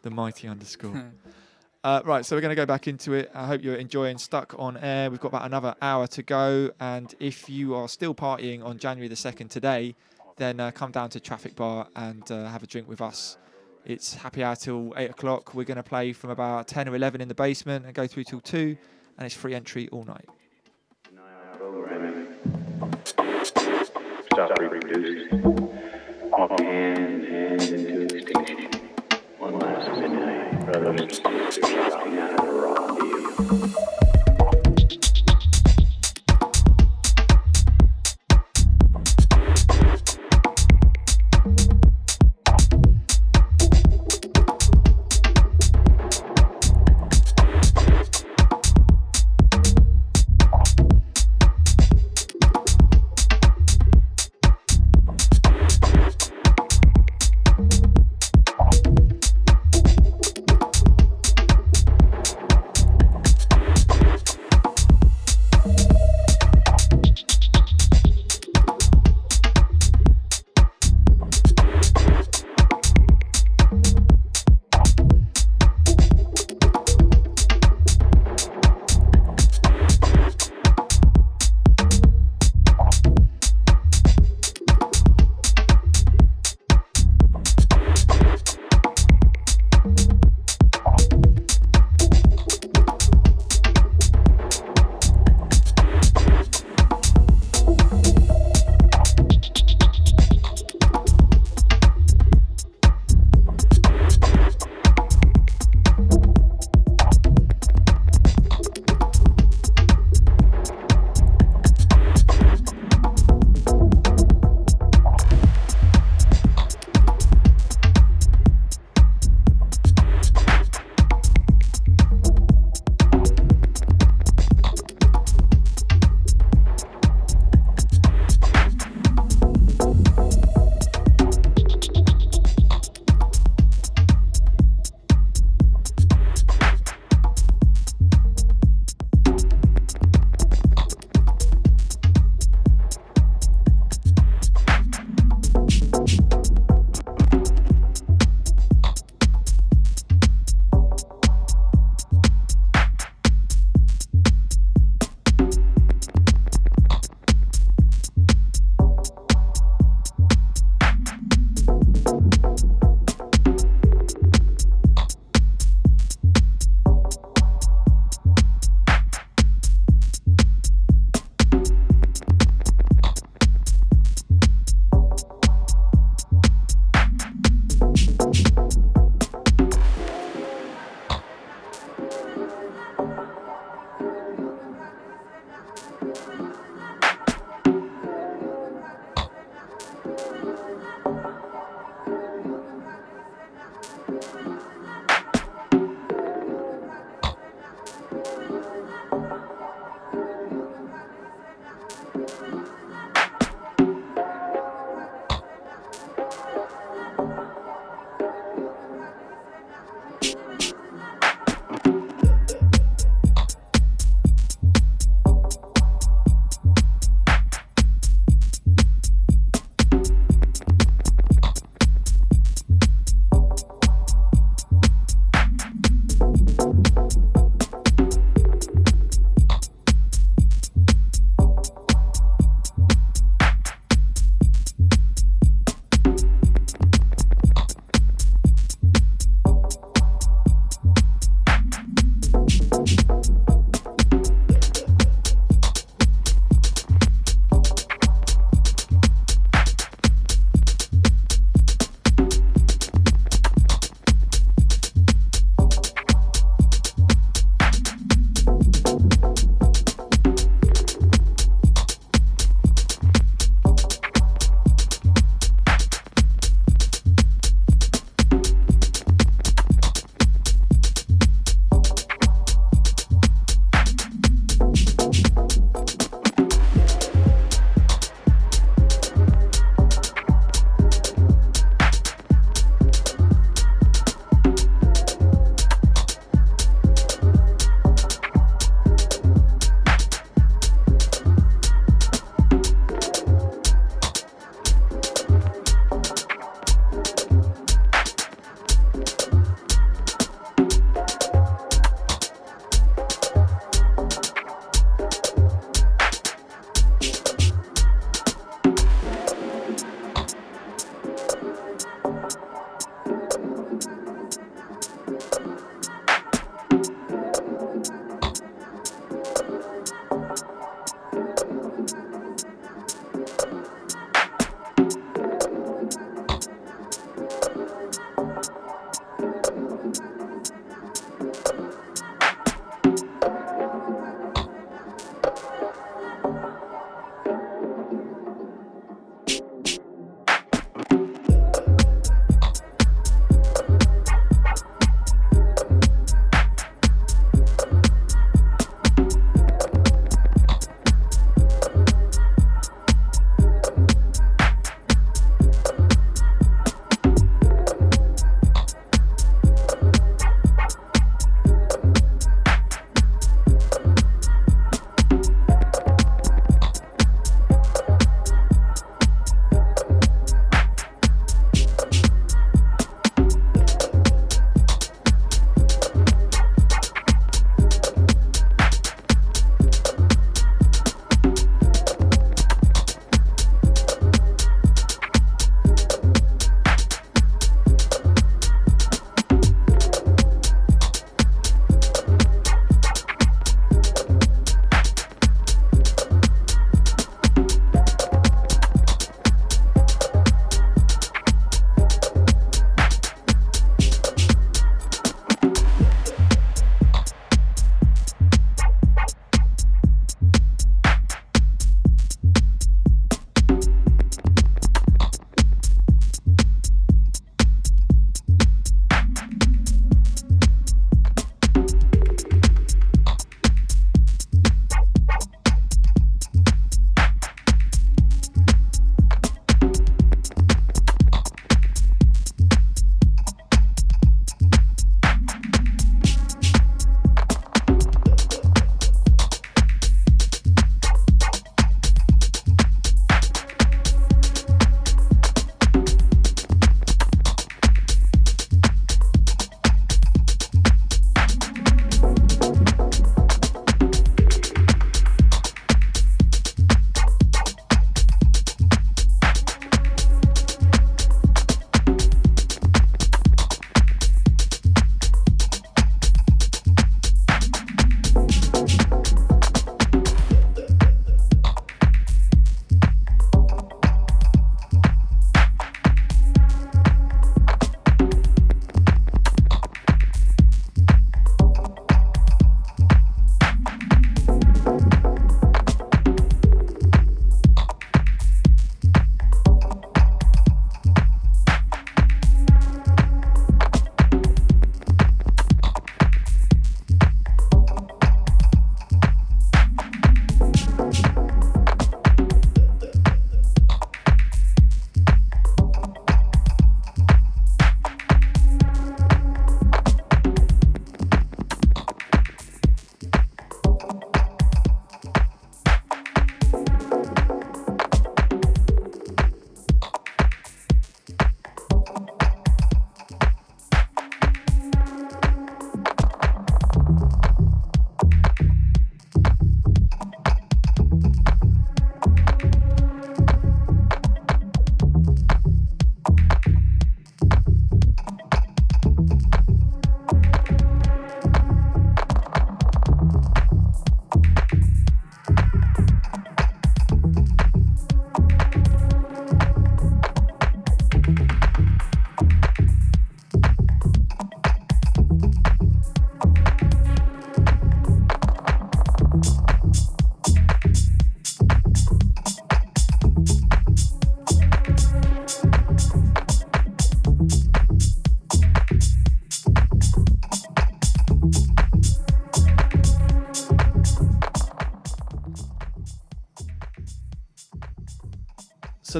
the 0.02 0.10
mighty 0.10 0.50
underscore? 0.50 0.92
Uh, 1.84 2.02
right, 2.06 2.26
so 2.26 2.34
we're 2.34 2.42
going 2.42 2.50
to 2.50 2.56
go 2.56 2.66
back 2.66 2.88
into 2.88 3.12
it. 3.12 3.30
I 3.36 3.46
hope 3.46 3.62
you're 3.62 3.76
enjoying 3.76 4.18
Stuck 4.18 4.56
on 4.58 4.78
Air. 4.78 5.12
We've 5.12 5.20
got 5.20 5.28
about 5.28 5.46
another 5.46 5.76
hour 5.82 6.08
to 6.08 6.24
go. 6.24 6.72
And 6.80 7.14
if 7.20 7.50
you 7.50 7.76
are 7.76 7.90
still 7.90 8.16
partying 8.16 8.64
on 8.64 8.78
January 8.78 9.10
the 9.10 9.16
2nd 9.16 9.50
today, 9.50 9.94
then 10.38 10.62
uh, 10.62 10.72
come 10.72 10.92
down 10.92 11.10
to 11.10 11.20
Traffic 11.20 11.58
Bar 11.58 11.88
and 11.98 12.32
uh, 12.32 12.48
have 12.48 12.64
a 12.64 12.68
drink 12.68 12.88
with 12.88 13.02
us. 13.02 13.38
It's 13.86 14.14
happy 14.14 14.46
hour 14.46 14.56
till 14.56 14.94
8 14.96 15.10
o'clock. 15.10 15.54
We're 15.54 15.66
going 15.66 15.76
to 15.76 15.84
play 15.84 16.14
from 16.14 16.30
about 16.30 16.70
10 16.70 16.88
or 16.88 16.96
11 16.96 17.20
in 17.20 17.28
the 17.28 17.36
basement 17.36 17.86
and 17.86 17.94
go 17.94 18.08
through 18.08 18.24
till 18.24 18.40
2. 18.40 18.78
And 19.18 19.26
it's 19.26 19.36
free 19.36 19.54
entry 19.54 19.90
all 19.90 20.06
night. 20.06 20.30
Stop 24.32 24.58
reproducing. 24.58 25.44
One 29.38 29.60
last 29.60 30.00
midnight, 30.00 30.53
brothers 30.66 31.22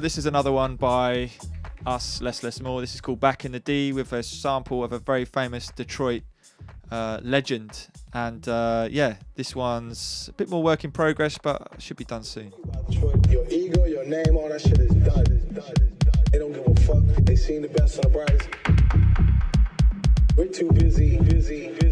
this 0.04 0.18
is 0.18 0.26
another 0.26 0.52
one 0.52 0.76
by 0.76 1.32
us, 1.86 2.22
Less 2.22 2.44
Less 2.44 2.60
More. 2.60 2.82
This 2.82 2.94
is 2.94 3.00
called 3.00 3.22
Back 3.22 3.46
in 3.46 3.54
the 3.54 3.62
D 3.62 3.94
with 3.94 4.12
a 4.12 4.22
sample 4.22 4.84
of 4.84 4.92
a 4.92 5.00
very 5.00 5.24
famous 5.24 5.68
Detroit 5.68 6.24
uh, 6.92 7.22
legend. 7.24 7.88
And 8.14 8.46
uh, 8.50 8.90
yeah, 8.92 9.16
this 9.36 9.56
one's 9.56 10.28
a 10.28 10.34
bit 10.34 10.50
more 10.50 10.62
work 10.62 10.84
in 10.84 10.92
progress, 10.92 11.38
but 11.42 11.76
should 11.80 11.96
be 11.96 12.04
done 12.04 12.26
soon. 12.26 12.52
Your 12.90 13.48
ego, 13.50 13.86
your 13.86 14.04
name, 14.04 14.36
all 14.36 14.50
that 14.50 14.60
shit 14.60 14.78
is 14.78 14.92
done. 14.92 15.24
They 16.34 16.38
don't 16.38 16.52
give 16.52 16.68
a 16.68 16.76
fuck. 16.82 17.26
They 17.26 17.38
seen 17.38 17.62
the 17.62 17.70
best 17.70 17.96
and 17.96 18.04
the 18.04 18.10
brightest. 18.10 18.50
We're 20.36 20.48
too 20.48 20.70
busy, 20.74 21.18
busy, 21.20 21.70
busy, 21.80 21.83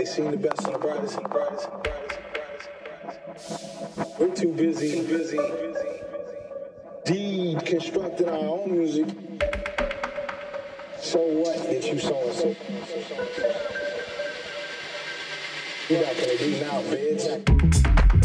They 0.00 0.06
seen 0.06 0.30
the 0.30 0.38
best 0.38 0.64
and 0.64 0.74
the 0.74 0.78
brightest 0.78 1.16
and 1.16 1.26
the 1.26 1.28
brightest 1.28 1.68
and 1.68 1.74
the 1.74 1.90
brightest 1.90 2.16
and 2.16 2.24
the 2.24 3.18
brightest 3.36 3.60
and 3.68 3.84
brightest. 3.84 4.18
We're 4.18 4.34
too 4.34 4.52
busy, 4.54 5.02
busy, 5.02 5.36
busy, 5.36 6.00
deconstructing 7.04 8.28
our 8.28 8.32
own 8.32 8.72
music. 8.72 9.08
So 11.00 11.18
what 11.20 11.62
that 11.64 11.84
you 11.86 11.98
so 11.98 12.18
and 12.18 12.34
so? 12.34 12.48
You 15.90 15.96
back 16.00 16.16
in 16.16 16.28
the 16.30 16.36
D 16.38 16.60
now, 16.62 16.80
bitch. 16.80 18.19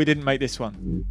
We 0.00 0.06
didn't 0.06 0.24
make 0.24 0.40
this 0.40 0.58
one. 0.58 1.04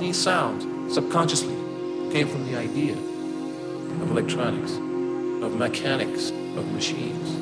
These 0.00 0.16
sounds 0.16 0.64
subconsciously 0.94 1.54
came 2.10 2.26
from 2.26 2.50
the 2.50 2.56
idea 2.56 2.94
of 2.94 4.10
electronics, 4.10 4.72
of 4.72 5.54
mechanics, 5.56 6.30
of 6.30 6.72
machines. 6.72 7.36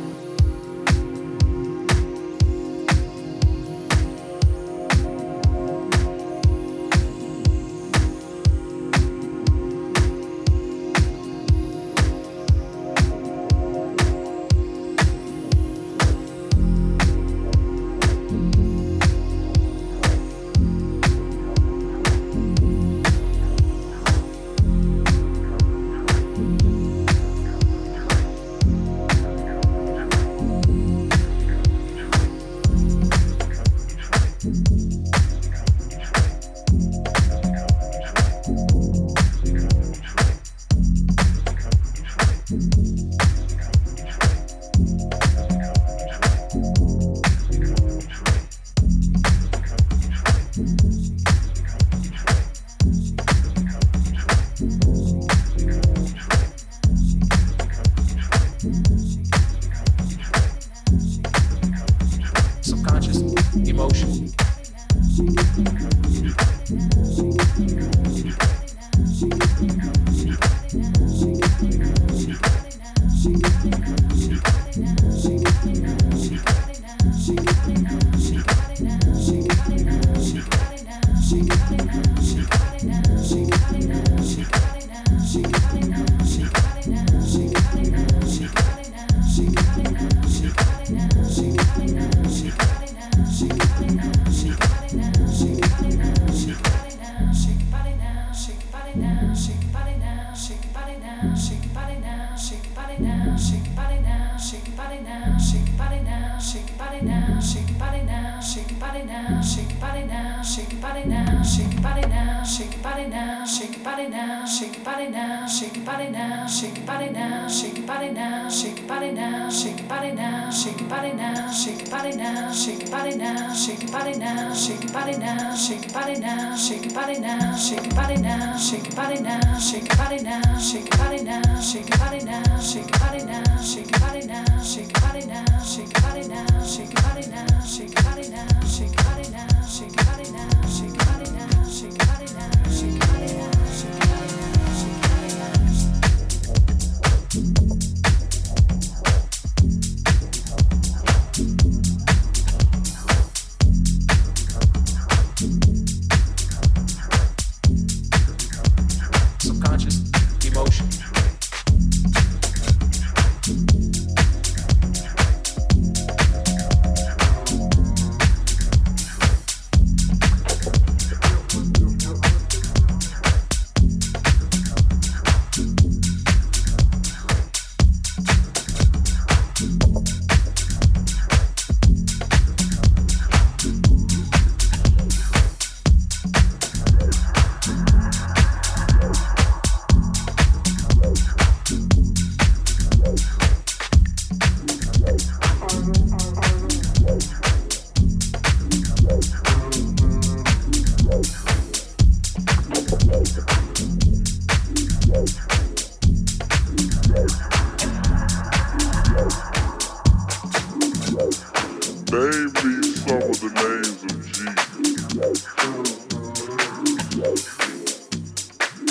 Now, 129.20 129.47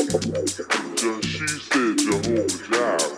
Just 0.09 1.25
she 1.25 1.47
said 1.47 1.97
Jehovah 1.97 2.47
Jireh. 2.47 3.16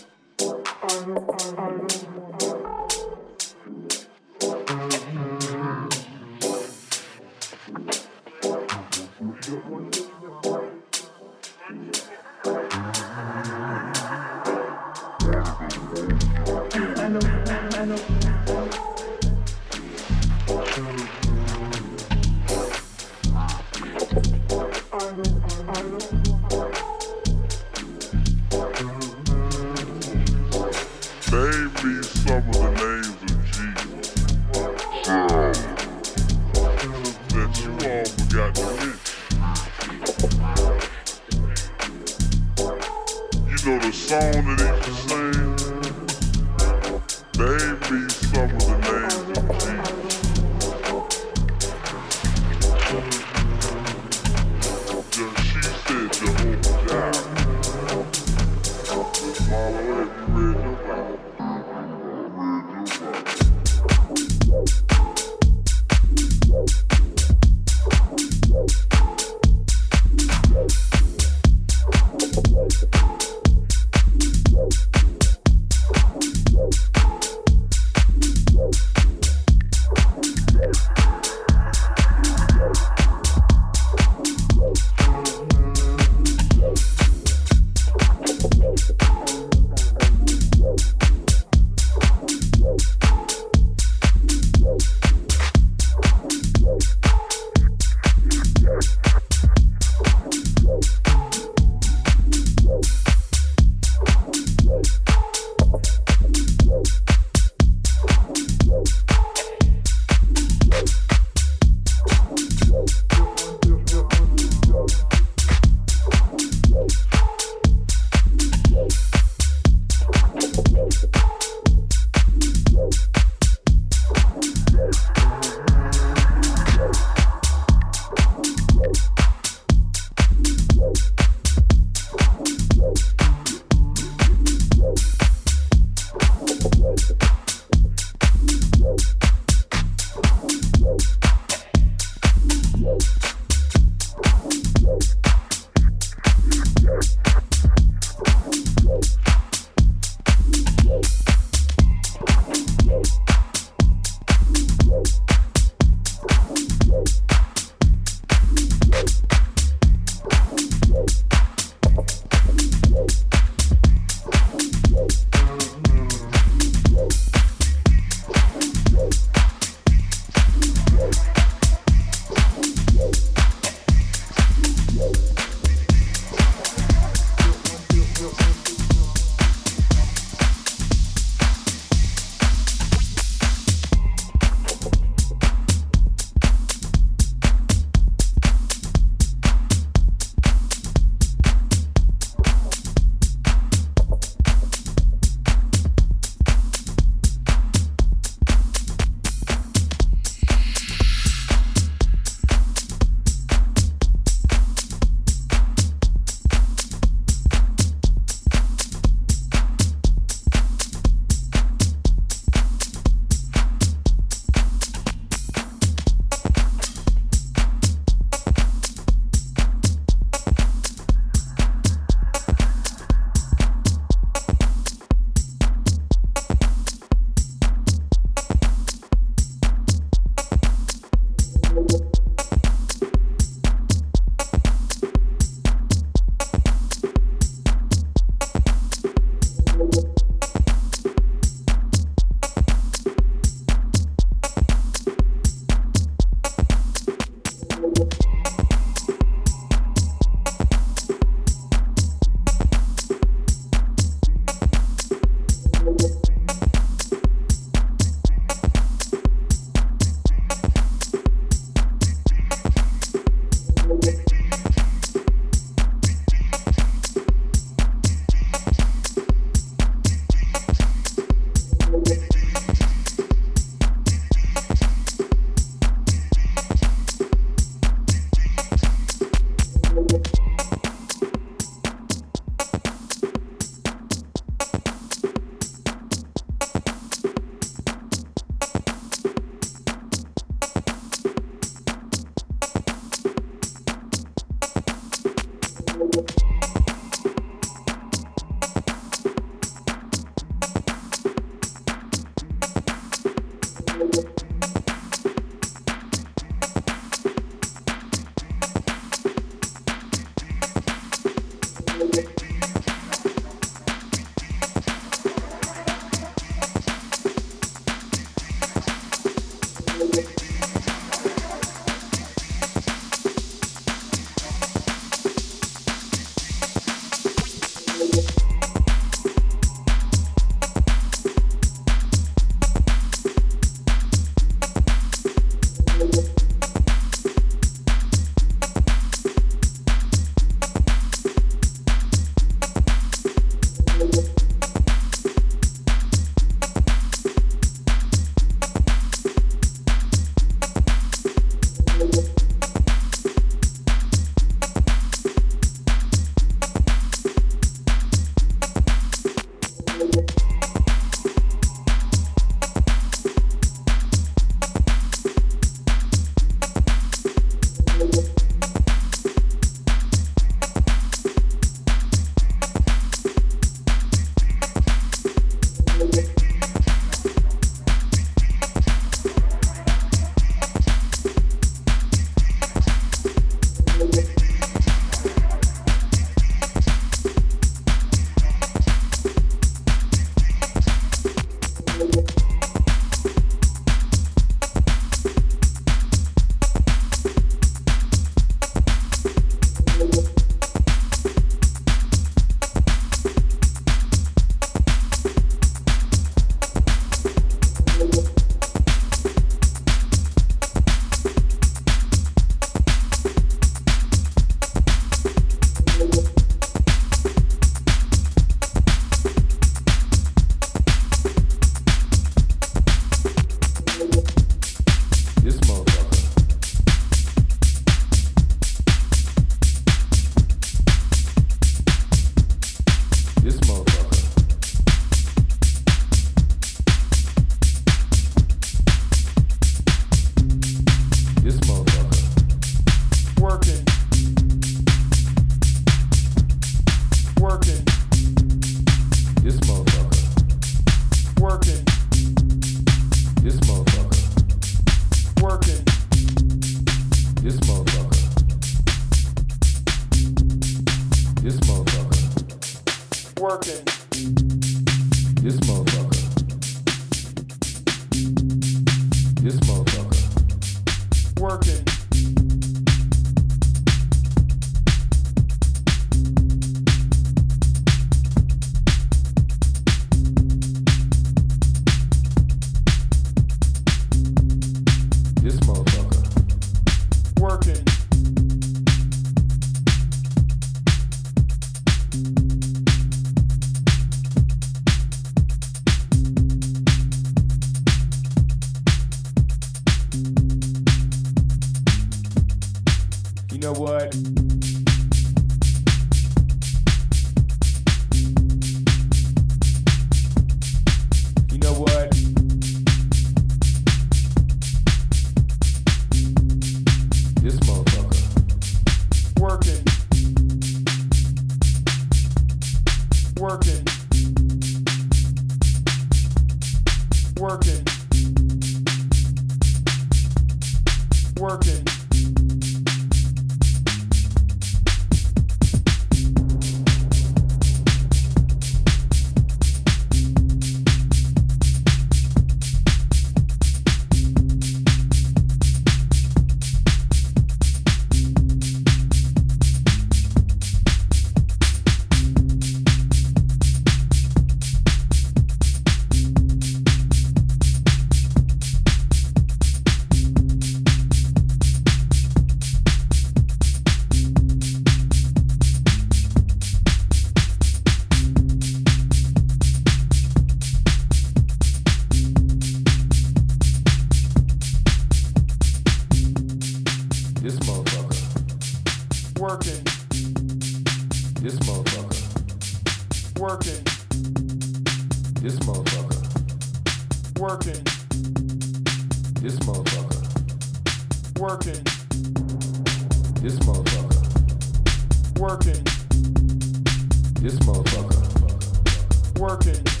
Working. 599.71 600.00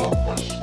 Avem 0.00 0.61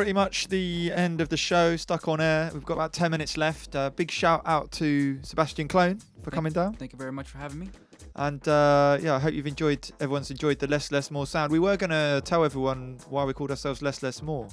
pretty 0.00 0.12
much 0.14 0.48
the 0.48 0.90
end 0.94 1.20
of 1.20 1.28
the 1.28 1.36
show. 1.36 1.76
Stuck 1.76 2.08
on 2.08 2.22
air. 2.22 2.50
We've 2.54 2.64
got 2.64 2.72
about 2.72 2.94
ten 2.94 3.10
minutes 3.10 3.36
left. 3.36 3.76
Uh, 3.76 3.90
big 3.90 4.10
shout 4.10 4.40
out 4.46 4.70
to 4.72 5.18
Sebastian 5.22 5.68
Klone 5.68 5.98
for 6.22 6.30
coming 6.30 6.54
down. 6.54 6.72
Thank 6.72 6.94
you 6.94 6.98
very 6.98 7.12
much 7.12 7.28
for 7.28 7.36
having 7.36 7.58
me. 7.58 7.68
And 8.16 8.40
uh, 8.48 8.96
yeah, 9.02 9.16
I 9.16 9.18
hope 9.18 9.34
you've 9.34 9.46
enjoyed. 9.46 9.90
Everyone's 10.00 10.30
enjoyed 10.30 10.58
the 10.58 10.68
less, 10.68 10.90
less, 10.90 11.10
more 11.10 11.26
sound. 11.26 11.52
We 11.52 11.58
were 11.58 11.76
gonna 11.76 12.22
tell 12.24 12.46
everyone 12.46 12.96
why 13.10 13.24
we 13.24 13.34
called 13.34 13.50
ourselves 13.50 13.82
less, 13.82 14.02
less, 14.02 14.22
more. 14.22 14.48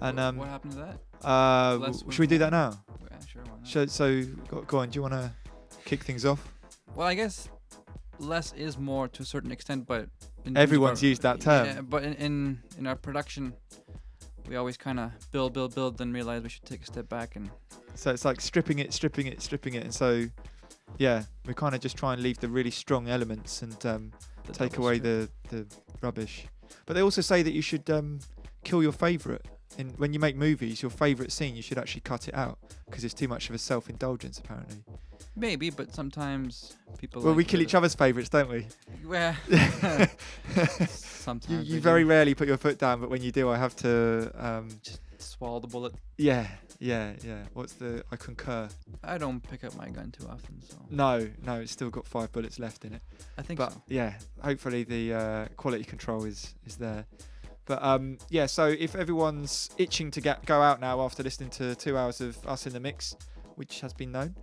And 0.00 0.18
um, 0.18 0.38
what 0.38 0.48
happened 0.48 0.72
to 0.72 0.78
that? 0.78 0.98
Uh, 1.22 1.72
w- 1.76 2.10
should 2.10 2.20
we 2.20 2.26
do 2.26 2.38
that 2.38 2.50
now? 2.50 2.82
Yeah, 3.10 3.18
sure. 3.26 3.42
Why 3.42 3.50
not? 3.58 3.68
Should, 3.68 3.90
so 3.90 4.22
go, 4.48 4.62
go 4.62 4.78
on. 4.78 4.88
Do 4.88 4.96
you 4.96 5.02
want 5.02 5.12
to 5.12 5.30
kick 5.84 6.02
things 6.02 6.24
off? 6.24 6.50
Well, 6.94 7.06
I 7.06 7.12
guess 7.12 7.46
less 8.18 8.54
is 8.54 8.78
more 8.78 9.06
to 9.08 9.22
a 9.22 9.26
certain 9.26 9.52
extent, 9.52 9.86
but 9.86 10.08
in 10.46 10.56
Everyone's 10.56 11.02
our- 11.02 11.08
used 11.10 11.20
that 11.22 11.42
term. 11.42 11.66
Yeah, 11.66 11.80
but 11.82 12.04
in 12.04 12.14
in, 12.14 12.62
in 12.78 12.86
our 12.86 12.96
production, 12.96 13.52
we 14.48 14.56
always 14.56 14.76
kind 14.76 14.98
of 15.00 15.12
build, 15.30 15.52
build, 15.52 15.74
build, 15.74 15.98
then 15.98 16.12
realize 16.12 16.42
we 16.42 16.48
should 16.48 16.64
take 16.64 16.82
a 16.82 16.86
step 16.86 17.08
back 17.08 17.36
and 17.36 17.50
So 17.94 18.10
it's 18.10 18.24
like 18.24 18.40
stripping 18.40 18.78
it, 18.78 18.92
stripping 18.92 19.26
it, 19.26 19.42
stripping 19.42 19.74
it, 19.74 19.84
and 19.84 19.94
so 19.94 20.26
yeah, 20.98 21.24
we 21.46 21.54
kind 21.54 21.74
of 21.74 21.80
just 21.80 21.96
try 21.96 22.12
and 22.12 22.22
leave 22.22 22.38
the 22.38 22.48
really 22.48 22.70
strong 22.70 23.08
elements 23.08 23.62
and 23.62 23.86
um, 23.86 24.12
take 24.52 24.78
away 24.78 24.98
the 24.98 25.28
the 25.50 25.66
rubbish. 26.00 26.46
But 26.86 26.94
they 26.94 27.02
also 27.02 27.20
say 27.20 27.42
that 27.42 27.52
you 27.52 27.62
should 27.62 27.88
um, 27.90 28.20
kill 28.64 28.82
your 28.82 28.92
favourite. 28.92 29.46
And 29.78 29.98
when 29.98 30.12
you 30.12 30.20
make 30.20 30.36
movies, 30.36 30.82
your 30.82 30.90
favourite 30.90 31.32
scene 31.32 31.56
you 31.56 31.62
should 31.62 31.78
actually 31.78 32.02
cut 32.02 32.28
it 32.28 32.34
out 32.34 32.58
because 32.86 33.04
it's 33.04 33.14
too 33.14 33.28
much 33.28 33.48
of 33.48 33.54
a 33.54 33.58
self-indulgence 33.58 34.38
apparently. 34.38 34.84
Maybe, 35.36 35.70
but 35.70 35.94
sometimes 35.94 36.76
people. 36.98 37.22
Well, 37.22 37.32
like 37.32 37.36
we 37.38 37.44
kill 37.44 37.60
each 37.62 37.74
other's 37.74 37.94
favourites, 37.94 38.28
don't 38.28 38.48
we? 38.50 38.66
Well, 39.04 39.34
you, 39.50 40.06
sometimes 40.86 41.68
you 41.68 41.74
we 41.74 41.80
very 41.80 42.02
do. 42.02 42.08
rarely 42.08 42.34
put 42.34 42.48
your 42.48 42.56
foot 42.56 42.78
down, 42.78 43.00
but 43.00 43.10
when 43.10 43.22
you 43.22 43.32
do, 43.32 43.48
I 43.50 43.56
have 43.56 43.74
to. 43.76 44.30
Um, 44.36 44.68
Just 44.82 45.00
swallow 45.18 45.60
the 45.60 45.68
bullet. 45.68 45.94
yeah, 46.18 46.46
yeah, 46.80 47.12
yeah. 47.24 47.42
What's 47.54 47.74
the? 47.74 48.04
I 48.10 48.16
concur. 48.16 48.68
I 49.04 49.18
don't 49.18 49.40
pick 49.40 49.64
up 49.64 49.76
my 49.76 49.88
gun 49.88 50.10
too 50.10 50.26
often, 50.28 50.60
so 50.62 50.76
No, 50.90 51.28
no, 51.44 51.60
it's 51.60 51.72
still 51.72 51.90
got 51.90 52.06
five 52.06 52.32
bullets 52.32 52.58
left 52.58 52.84
in 52.84 52.92
it. 52.94 53.02
I 53.38 53.42
think 53.42 53.58
but 53.58 53.72
so. 53.72 53.82
yeah, 53.88 54.14
hopefully 54.42 54.84
the 54.84 55.14
uh, 55.14 55.46
quality 55.56 55.84
control 55.84 56.24
is 56.24 56.54
is 56.66 56.76
there. 56.76 57.06
But 57.64 57.80
um, 57.84 58.18
yeah, 58.28 58.46
so 58.46 58.66
if 58.66 58.96
everyone's 58.96 59.70
itching 59.78 60.10
to 60.12 60.20
get 60.20 60.44
go 60.44 60.60
out 60.60 60.80
now 60.80 61.00
after 61.02 61.22
listening 61.22 61.50
to 61.50 61.76
two 61.76 61.96
hours 61.96 62.20
of 62.20 62.44
us 62.46 62.66
in 62.66 62.72
the 62.72 62.80
mix, 62.80 63.14
which 63.54 63.80
has 63.82 63.92
been 63.92 64.10
known, 64.10 64.34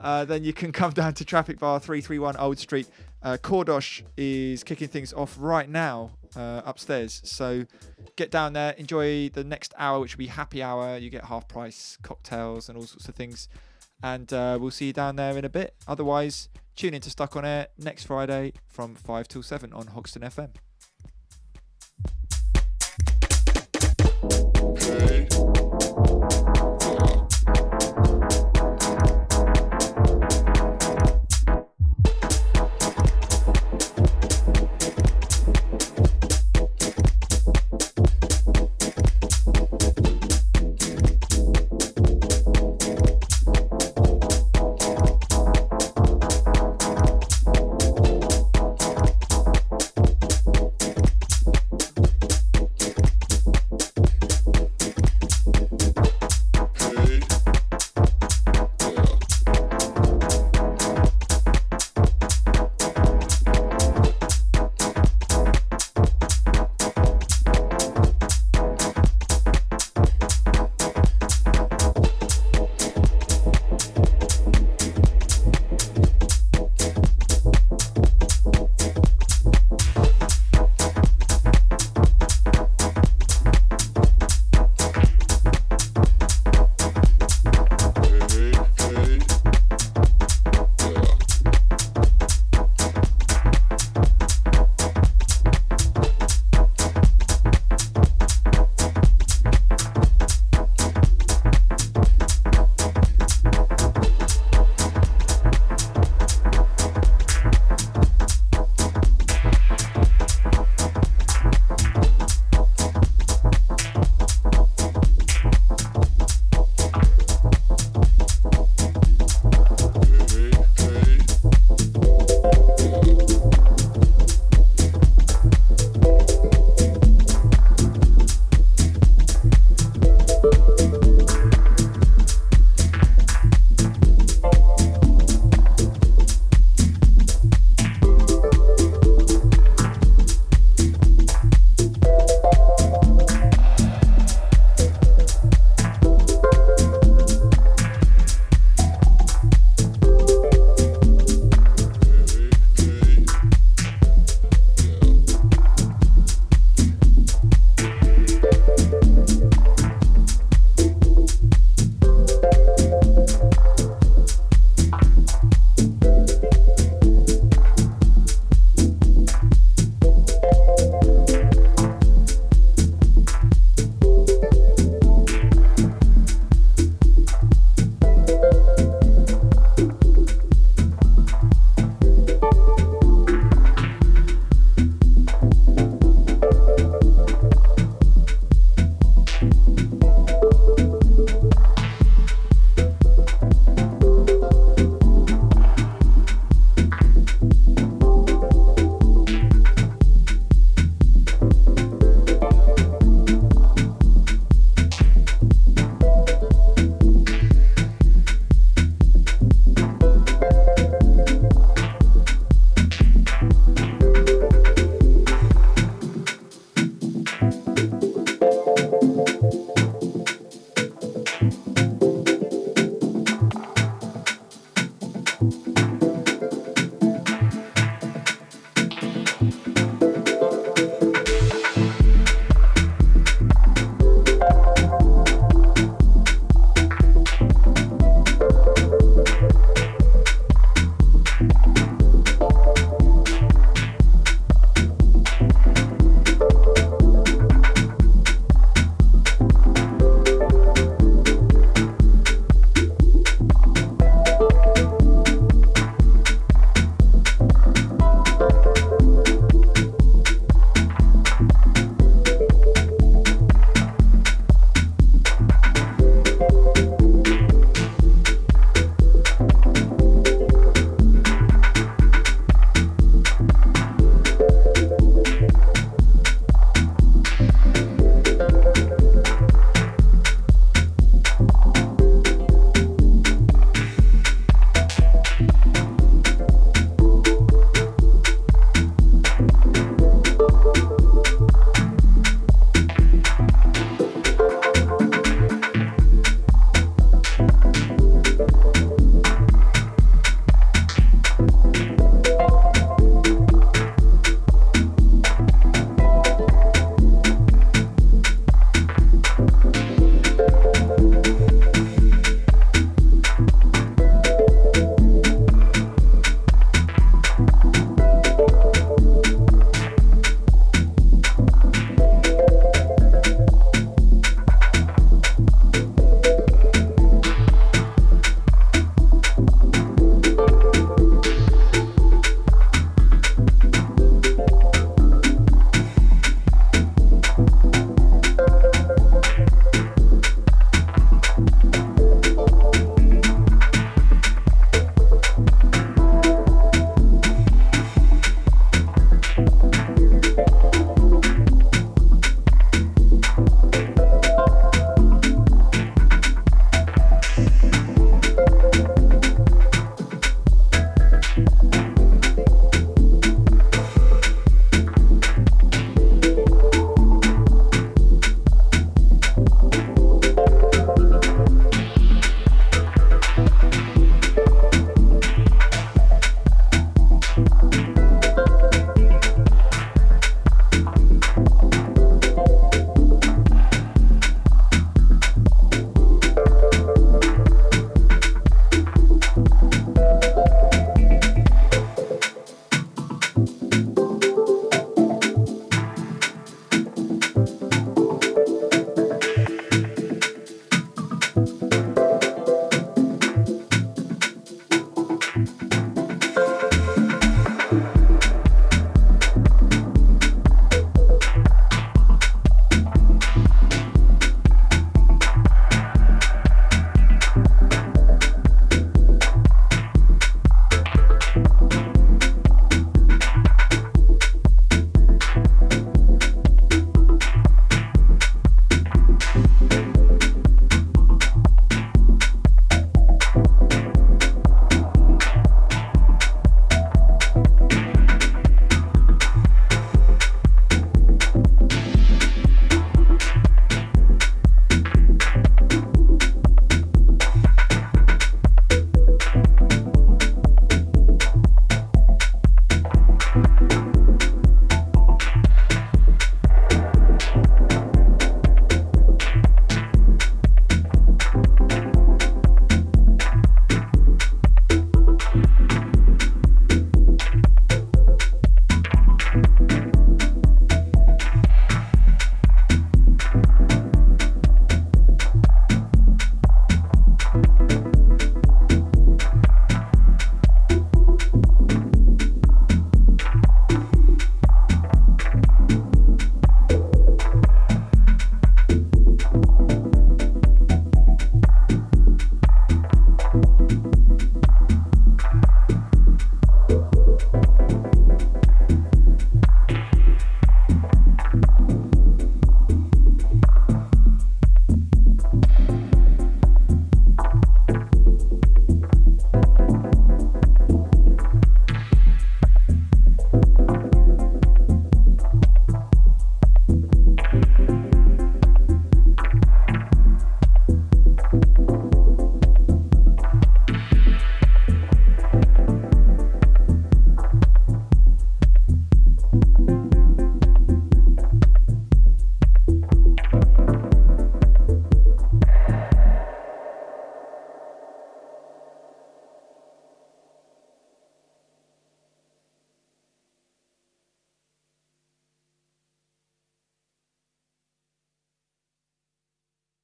uh, 0.00 0.24
then 0.24 0.44
you 0.44 0.52
can 0.52 0.72
come 0.80 0.92
down 0.92 1.14
to 1.14 1.24
Trafik 1.24 1.58
Bar 1.58 1.80
331 1.80 2.36
Old 2.36 2.58
Street. 2.58 2.88
Uh, 3.22 3.36
Kordosh 3.40 4.02
is 4.16 4.62
kicking 4.62 4.88
things 4.88 5.12
off 5.12 5.36
right 5.38 5.68
now 5.68 6.10
uh, 6.36 6.62
upstairs. 6.64 7.20
So 7.24 7.64
get 8.16 8.30
down 8.30 8.52
there, 8.52 8.72
enjoy 8.72 9.30
the 9.30 9.44
next 9.44 9.72
hour, 9.78 10.00
which 10.00 10.14
will 10.16 10.24
be 10.24 10.26
happy 10.26 10.62
hour. 10.62 10.96
You 10.98 11.10
get 11.10 11.24
half 11.24 11.48
price 11.48 11.98
cocktails 12.02 12.68
and 12.68 12.76
all 12.76 12.84
sorts 12.84 13.08
of 13.08 13.14
things. 13.14 13.48
And 14.02 14.32
uh, 14.32 14.58
we'll 14.60 14.70
see 14.70 14.86
you 14.86 14.92
down 14.92 15.16
there 15.16 15.36
in 15.38 15.44
a 15.44 15.48
bit. 15.48 15.74
Otherwise, 15.88 16.48
tune 16.76 16.92
in 16.94 17.00
to 17.02 17.10
Stuck 17.10 17.36
on 17.36 17.44
Air 17.44 17.68
next 17.78 18.04
Friday 18.04 18.52
from 18.66 18.94
5 18.94 19.28
till 19.28 19.42
7 19.42 19.72
on 19.72 19.86
Hoxton 19.88 20.22
FM. 20.22 20.50